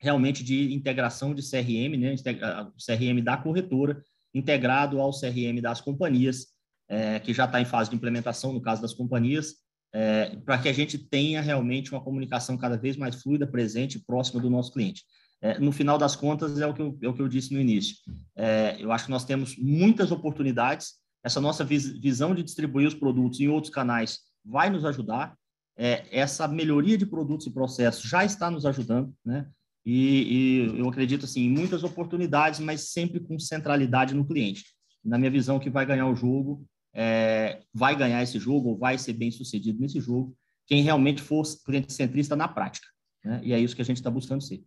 [0.00, 2.12] realmente de integração de CRM, né?
[2.12, 4.02] o CRM da corretora,
[4.34, 6.46] integrado ao CRM das companhias,
[6.88, 9.54] é, que já está em fase de implementação, no caso das companhias,
[9.94, 14.40] é, para que a gente tenha realmente uma comunicação cada vez mais fluida, presente, próxima
[14.40, 15.02] do nosso cliente
[15.42, 17.60] é, no final das contas, é o que eu, é o que eu disse no
[17.60, 17.96] início.
[18.36, 20.94] É, eu acho que nós temos muitas oportunidades.
[21.24, 25.36] Essa nossa vis, visão de distribuir os produtos em outros canais vai nos ajudar.
[25.76, 29.48] É, essa melhoria de produtos e processos já está nos ajudando, né?
[29.84, 34.64] E, e, eu acredito assim em muitas oportunidades, mas sempre com centralidade no cliente.
[35.04, 36.64] Na minha visão, que vai ganhar o jogo,
[36.94, 41.42] é, vai ganhar esse jogo ou vai ser bem sucedido nesse jogo, quem realmente for
[41.64, 42.86] cliente centrista na prática.
[43.24, 43.40] Né?
[43.42, 44.62] E é isso que a gente está buscando ser.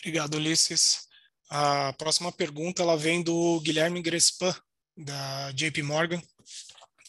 [0.00, 1.08] Obrigado, Ulisses.
[1.48, 4.54] A próxima pergunta ela vem do Guilherme Grespan,
[4.96, 6.22] da JP Morgan.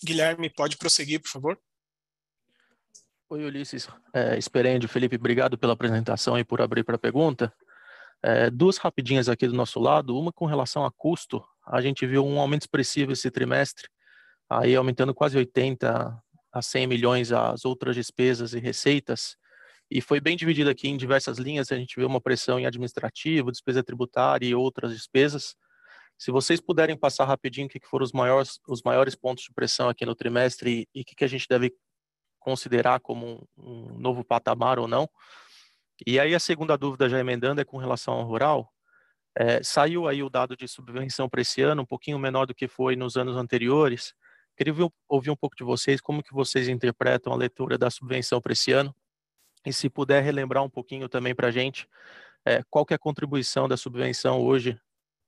[0.03, 1.59] Guilherme, pode prosseguir, por favor?
[3.29, 3.87] Oi, Ulisses.
[4.13, 4.37] É,
[4.87, 7.53] Felipe, obrigado pela apresentação e por abrir para a pergunta.
[8.23, 10.17] É, duas rapidinhas aqui do nosso lado.
[10.17, 11.43] Uma com relação a custo.
[11.65, 13.87] A gente viu um aumento expressivo esse trimestre,
[14.49, 16.21] aí aumentando quase 80
[16.51, 19.37] a 100 milhões as outras despesas e receitas
[19.89, 21.71] e foi bem dividido aqui em diversas linhas.
[21.71, 25.55] A gente vê uma pressão em administrativo, despesa tributária e outras despesas.
[26.17, 29.89] Se vocês puderem passar rapidinho o que foram os maiores, os maiores pontos de pressão
[29.89, 31.73] aqui no trimestre e o que, que a gente deve
[32.45, 35.09] considerar como um, um novo patamar ou não.
[36.05, 38.71] E aí a segunda dúvida, já emendando, é com relação ao rural.
[39.35, 42.67] É, saiu aí o dado de subvenção para esse ano, um pouquinho menor do que
[42.67, 44.13] foi nos anos anteriores.
[44.55, 44.73] Queria
[45.09, 48.71] ouvir um pouco de vocês, como que vocês interpretam a leitura da subvenção para esse
[48.71, 48.95] ano
[49.65, 51.89] e se puder relembrar um pouquinho também para a gente,
[52.45, 54.79] é, qual que é a contribuição da subvenção hoje,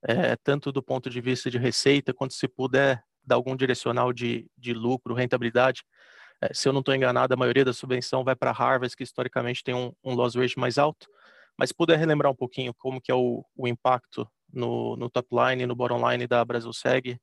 [0.04, 4.50] é, tanto do ponto de vista de receita, quanto se puder dar algum direcional de,
[4.58, 5.84] de lucro, rentabilidade.
[6.42, 9.64] É, se eu não estou enganado, a maioria da subvenção vai para Harvard, que historicamente
[9.64, 11.08] tem um, um loss ratio mais alto.
[11.58, 15.28] Mas se puder relembrar um pouquinho como que é o, o impacto no, no top
[15.32, 17.20] line e no bottom line da Brasil Seg,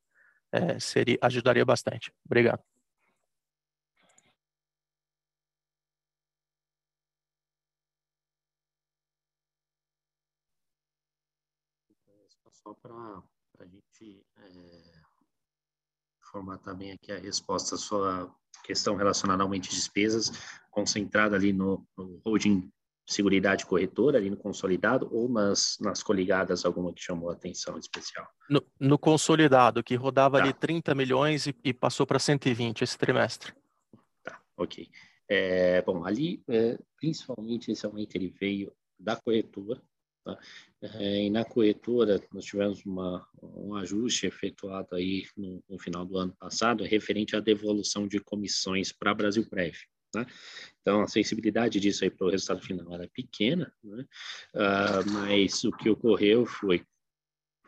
[0.53, 2.13] é, seria, ajudaria bastante.
[2.25, 2.63] Obrigado.
[12.51, 13.23] Só para
[13.61, 14.83] a gente é,
[16.19, 18.35] formar também aqui a resposta à sua
[18.65, 20.33] questão relacionada ao aumento de despesas,
[20.71, 22.69] concentrada ali no, no holding
[23.07, 28.27] Seguridade Corretora, ali no consolidado, ou nas, nas coligadas, alguma que chamou a atenção especial?
[28.49, 30.45] No, no consolidado, que rodava tá.
[30.45, 33.53] ali 30 milhões e, e passou para 120 esse trimestre.
[34.23, 34.89] Tá, ok.
[35.29, 39.83] É, bom, ali, é, principalmente, esse aumento ele veio da corretora,
[40.25, 40.39] Tá?
[40.81, 46.17] É, e na corretora, nós tivemos uma, um ajuste efetuado aí no, no, final do
[46.17, 49.77] ano passado, referente à devolução de comissões para Brasil Prev.
[50.15, 50.27] Né?
[50.81, 54.07] Então, a sensibilidade disso aí para o resultado final era pequena, né?
[54.55, 56.85] uh, mas o que ocorreu foi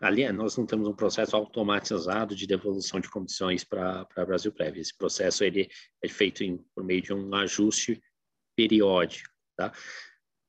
[0.00, 4.76] Ali, nós não temos um processo automatizado de devolução de comissões para a Brasil Prev.
[4.76, 5.70] Esse processo ele
[6.02, 8.02] é feito em, por meio de um ajuste
[8.54, 9.34] periódico.
[9.56, 9.72] Tá?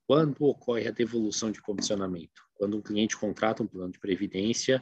[0.08, 2.42] Quando ocorre a devolução de comissionamento?
[2.56, 4.82] Quando um cliente contrata um plano de previdência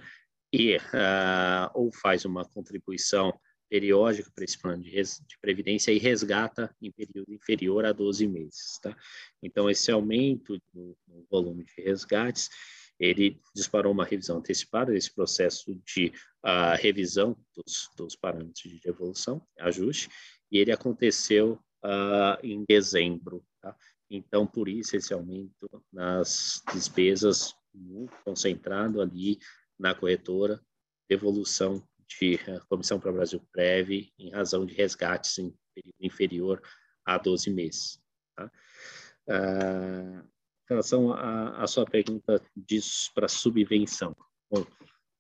[0.54, 3.34] e uh, ou faz uma contribuição
[3.68, 8.80] periódica para esse plano de, de, previdência e resgata em período inferior a 12 meses.
[8.82, 8.96] Tá?
[9.42, 12.48] Então, esse aumento no, no volume de resgates,
[13.00, 16.14] ele disparou uma revisão antecipada desse processo de
[16.46, 20.08] uh, revisão dos, dos, parâmetros de devolução, ajuste,
[20.52, 23.44] e ele aconteceu uh, em dezembro.
[23.60, 23.76] Tá?
[24.10, 29.40] Então, por isso, esse aumento nas despesas muito concentrado ali
[29.78, 30.62] na corretora,
[31.10, 36.62] devolução de eh, comissão para o Brasil Prev em razão de resgates em período inferior
[37.04, 38.02] a 12 meses.
[38.36, 38.52] Tá?
[39.30, 42.42] Ah, em relação à sua pergunta
[43.14, 44.16] para subvenção,
[44.50, 44.66] bom,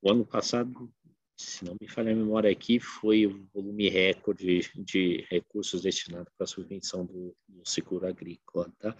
[0.01, 0.91] o ano passado,
[1.37, 6.45] se não me falha a memória aqui, foi o volume recorde de recursos destinados para
[6.45, 8.95] a subvenção do, do seguro agrícola, tá?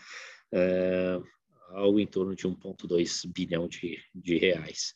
[0.52, 1.20] É,
[1.70, 4.94] algo em torno de 1,2 bilhão de, de reais.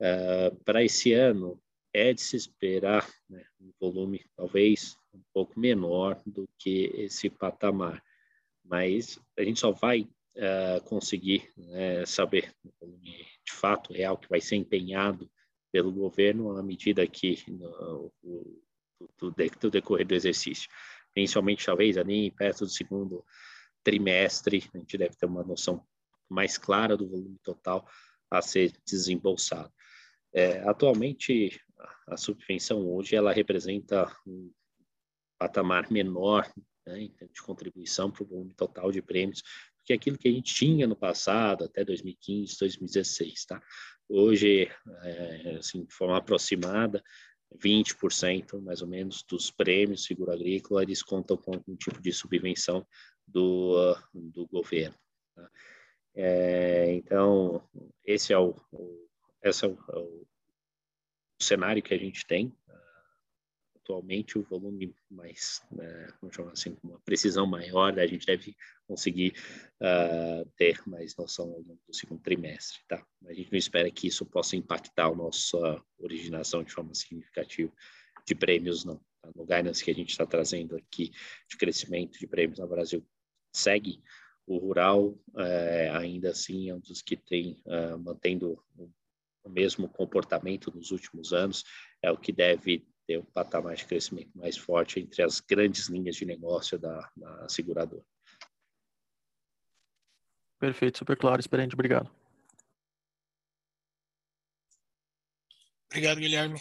[0.00, 1.60] É, para esse ano,
[1.96, 8.02] é de se esperar né, um volume talvez um pouco menor do que esse patamar,
[8.62, 14.28] mas a gente só vai uh, conseguir né, saber o volume de fato real que
[14.28, 15.30] vai ser empenhado
[15.76, 18.10] pelo governo à medida que no,
[19.18, 20.70] do, do decorrer do exercício,
[21.12, 23.22] principalmente talvez ali perto do segundo
[23.84, 25.86] trimestre, a gente deve ter uma noção
[26.30, 27.86] mais clara do volume total
[28.30, 29.70] a ser desembolsado.
[30.32, 31.60] É, atualmente,
[32.08, 34.50] a subvenção hoje ela representa um
[35.38, 36.50] patamar menor
[36.86, 39.42] né, de contribuição para o volume total de prêmios
[39.84, 43.62] que aquilo que a gente tinha no passado, até 2015, 2016, tá?
[44.08, 44.70] Hoje,
[45.02, 47.02] é, assim, de forma aproximada,
[47.56, 52.86] 20% mais ou menos dos prêmios seguro agrícola, eles contam com algum tipo de subvenção
[53.26, 54.96] do, do governo.
[55.34, 55.50] Tá?
[56.14, 57.68] É, então,
[58.04, 59.06] esse é o, o
[59.42, 60.26] esse é o, é o
[61.40, 62.52] cenário que a gente tem
[63.86, 66.08] atualmente o volume mais, né,
[66.52, 68.56] assim, com uma precisão maior, a gente deve
[68.86, 69.32] conseguir
[69.80, 73.06] uh, ter mais noção ao longo do segundo trimestre, tá?
[73.26, 77.72] A gente não espera que isso possa impactar a nossa originação de forma significativa
[78.26, 79.00] de prêmios, não.
[79.22, 79.30] Tá?
[79.36, 81.12] No guidance que a gente está trazendo aqui
[81.48, 83.06] de crescimento de prêmios no Brasil
[83.52, 84.02] segue
[84.46, 88.62] o rural, é, ainda assim, é um dos que tem uh, mantendo
[89.42, 91.64] o mesmo comportamento nos últimos anos,
[92.02, 96.16] é o que deve ter um patamar de crescimento mais forte entre as grandes linhas
[96.16, 98.04] de negócio da, da seguradora.
[100.58, 102.10] Perfeito, super claro, experiente, obrigado.
[105.90, 106.60] Obrigado, Guilherme.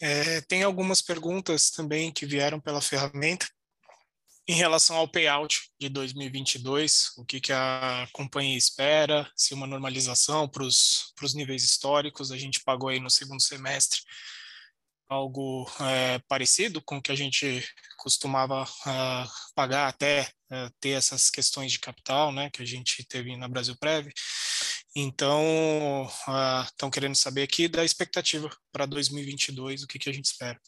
[0.00, 3.48] É, tem algumas perguntas também que vieram pela ferramenta
[4.46, 10.48] em relação ao payout de 2022, o que, que a companhia espera, se uma normalização
[10.48, 14.00] para os níveis históricos, a gente pagou aí no segundo semestre
[15.08, 17.64] algo é, parecido com o que a gente
[17.96, 23.36] costumava uh, pagar até uh, ter essas questões de capital, né, que a gente teve
[23.36, 24.08] na Brasil Prev.
[24.94, 26.06] Então,
[26.66, 30.60] estão uh, querendo saber aqui da expectativa para 2022, o que, que a gente espera.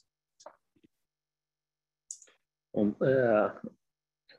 [2.72, 3.70] Bom, é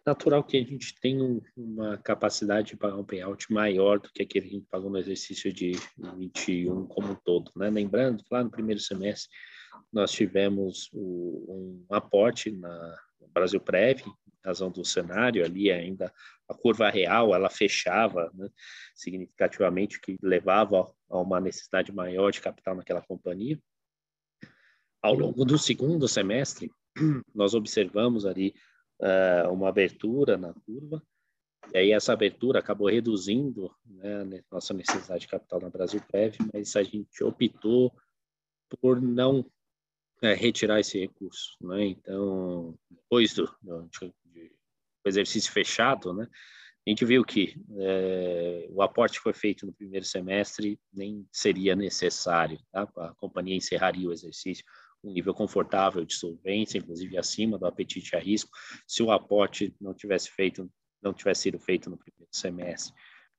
[0.05, 4.49] natural que a gente tenha uma capacidade de pagar um payout maior do que aquele
[4.49, 7.69] que a gente pagou no exercício de 21 como um todo, né?
[7.69, 9.29] Lembrando que lá no primeiro semestre
[9.91, 12.97] nós tivemos o, um aporte na
[13.33, 14.01] Brasil Prev,
[14.43, 16.11] razão do cenário ali ainda
[16.51, 18.49] a curva real ela fechava né,
[18.93, 23.57] significativamente, que levava a uma necessidade maior de capital naquela companhia.
[25.01, 26.69] ao longo do segundo semestre,
[27.33, 28.53] nós observamos ali
[28.99, 31.01] uh, uma abertura na curva,
[31.73, 36.75] e aí essa abertura acabou reduzindo né, nossa necessidade de capital na Brasil Prev, mas
[36.75, 37.93] a gente optou
[38.81, 39.45] por não
[40.21, 41.57] é, retirar esse recurso.
[41.61, 41.85] Né?
[41.87, 44.13] Então, depois do, do, do,
[45.05, 46.27] exercício fechado, né,
[46.85, 51.75] a gente viu que é, o aporte que foi feito no primeiro semestre nem seria
[51.75, 52.59] necessário.
[52.71, 52.87] Tá?
[52.97, 54.63] A companhia encerraria o exercício
[55.03, 58.51] um nível confortável de solvência, inclusive acima do apetite a risco,
[58.87, 62.93] se o aporte não tivesse feito, não tivesse sido feito no primeiro semestre.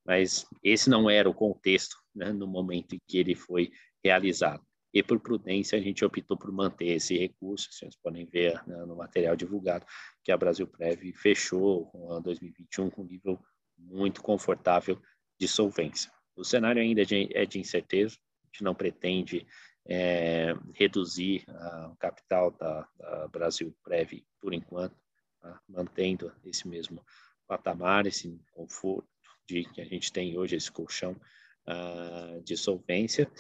[0.05, 3.71] Mas esse não era o contexto né, no momento em que ele foi
[4.03, 7.73] realizado e por prudência a gente optou por manter esse recurso.
[7.73, 9.87] Vocês podem ver né, no material divulgado
[10.23, 13.39] que a Brasil Prev fechou o 2021 com um nível
[13.79, 15.01] muito confortável
[15.39, 16.11] de solvência.
[16.37, 19.47] O cenário ainda é de incerteza, a gente não pretende
[19.87, 21.45] é, reduzir
[21.91, 24.97] o capital da, da, Brasil Prev por enquanto,
[25.41, 25.61] tá?
[25.69, 27.05] mantendo esse mesmo
[27.47, 29.09] patamar, esse conforto
[29.49, 31.17] de que a gente tem hoje, esse colchão
[31.67, 33.31] uh, de solvência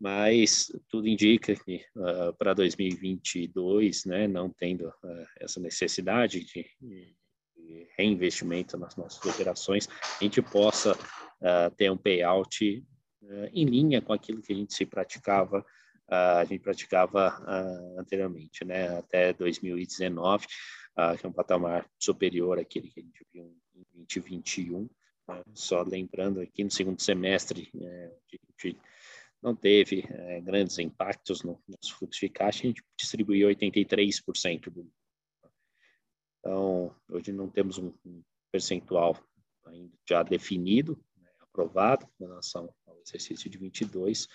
[0.00, 7.14] mas tudo indica que uh, para 2022, né, não tendo uh, essa necessidade de, de,
[7.96, 9.86] reinvestimento nas nossas operações,
[10.18, 12.82] a gente possa uh, ter um payout
[13.52, 15.64] em linha com aquilo que a gente se praticava,
[16.08, 17.38] a gente praticava
[17.96, 23.84] anteriormente, né, até 2019, que é um patamar superior àquele que a gente viu em
[23.98, 24.88] 2021.
[25.28, 27.70] Né, só lembrando aqui no segundo semestre,
[28.32, 28.76] gente
[29.42, 34.90] não teve é, grandes impactos no nosso fluxo de caixa, a gente distribuiu 83% do.
[36.38, 39.16] Então, hoje não temos um, um percentual
[39.66, 44.26] ainda já definido, né, aprovado em relação ao exercício de 22,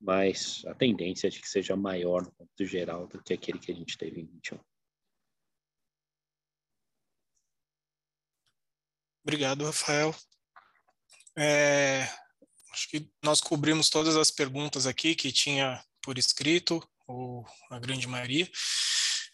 [0.00, 3.70] mas a tendência é de que seja maior no ponto geral do que aquele que
[3.70, 4.58] a gente teve em 21.
[9.24, 10.12] Obrigado, Rafael.
[11.38, 12.06] É,
[12.72, 18.06] acho que nós cobrimos todas as perguntas aqui que tinha por escrito, ou a grande
[18.06, 18.50] maioria.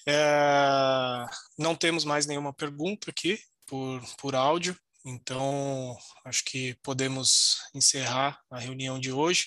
[0.07, 1.27] É,
[1.59, 8.59] não temos mais nenhuma pergunta aqui por, por áudio, então acho que podemos encerrar a
[8.59, 9.47] reunião de hoje.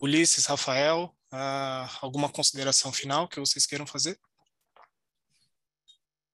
[0.00, 1.14] Ulisses, Rafael,
[2.00, 4.18] alguma consideração final que vocês queiram fazer?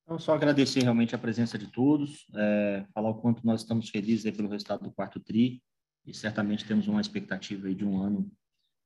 [0.03, 4.31] Então, só agradecer realmente a presença de todos, é, falar o quanto nós estamos felizes
[4.37, 5.63] pelo resultado do quarto TRI,
[6.07, 8.31] e certamente temos uma expectativa aí de um ano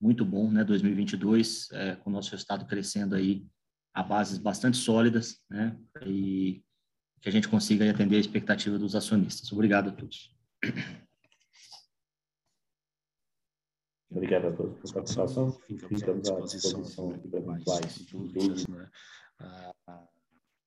[0.00, 3.46] muito bom, né, 2022, é, com o nosso resultado crescendo aí
[3.92, 6.62] a bases bastante sólidas, né, e
[7.20, 9.52] que a gente consiga atender a expectativa dos acionistas.
[9.52, 10.32] Obrigado a todos.
[14.10, 15.52] Obrigado a todos pela participação.
[15.66, 18.90] Ficamos à disposição aqui para eventuais dúvidas, né?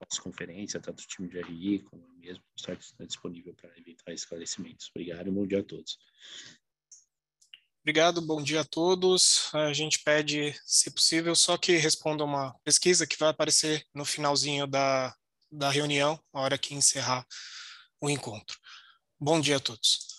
[0.09, 2.75] Nossa conferência, tanto o time de RI como mesmo, está
[3.05, 4.89] disponível para eventuais esclarecimentos.
[4.93, 5.97] Obrigado e bom dia a todos.
[7.81, 9.49] Obrigado, bom dia a todos.
[9.55, 14.67] A gente pede, se possível, só que responda uma pesquisa que vai aparecer no finalzinho
[14.67, 15.15] da,
[15.51, 17.25] da reunião, a hora que encerrar
[17.99, 18.59] o encontro.
[19.19, 20.10] Bom dia a todos.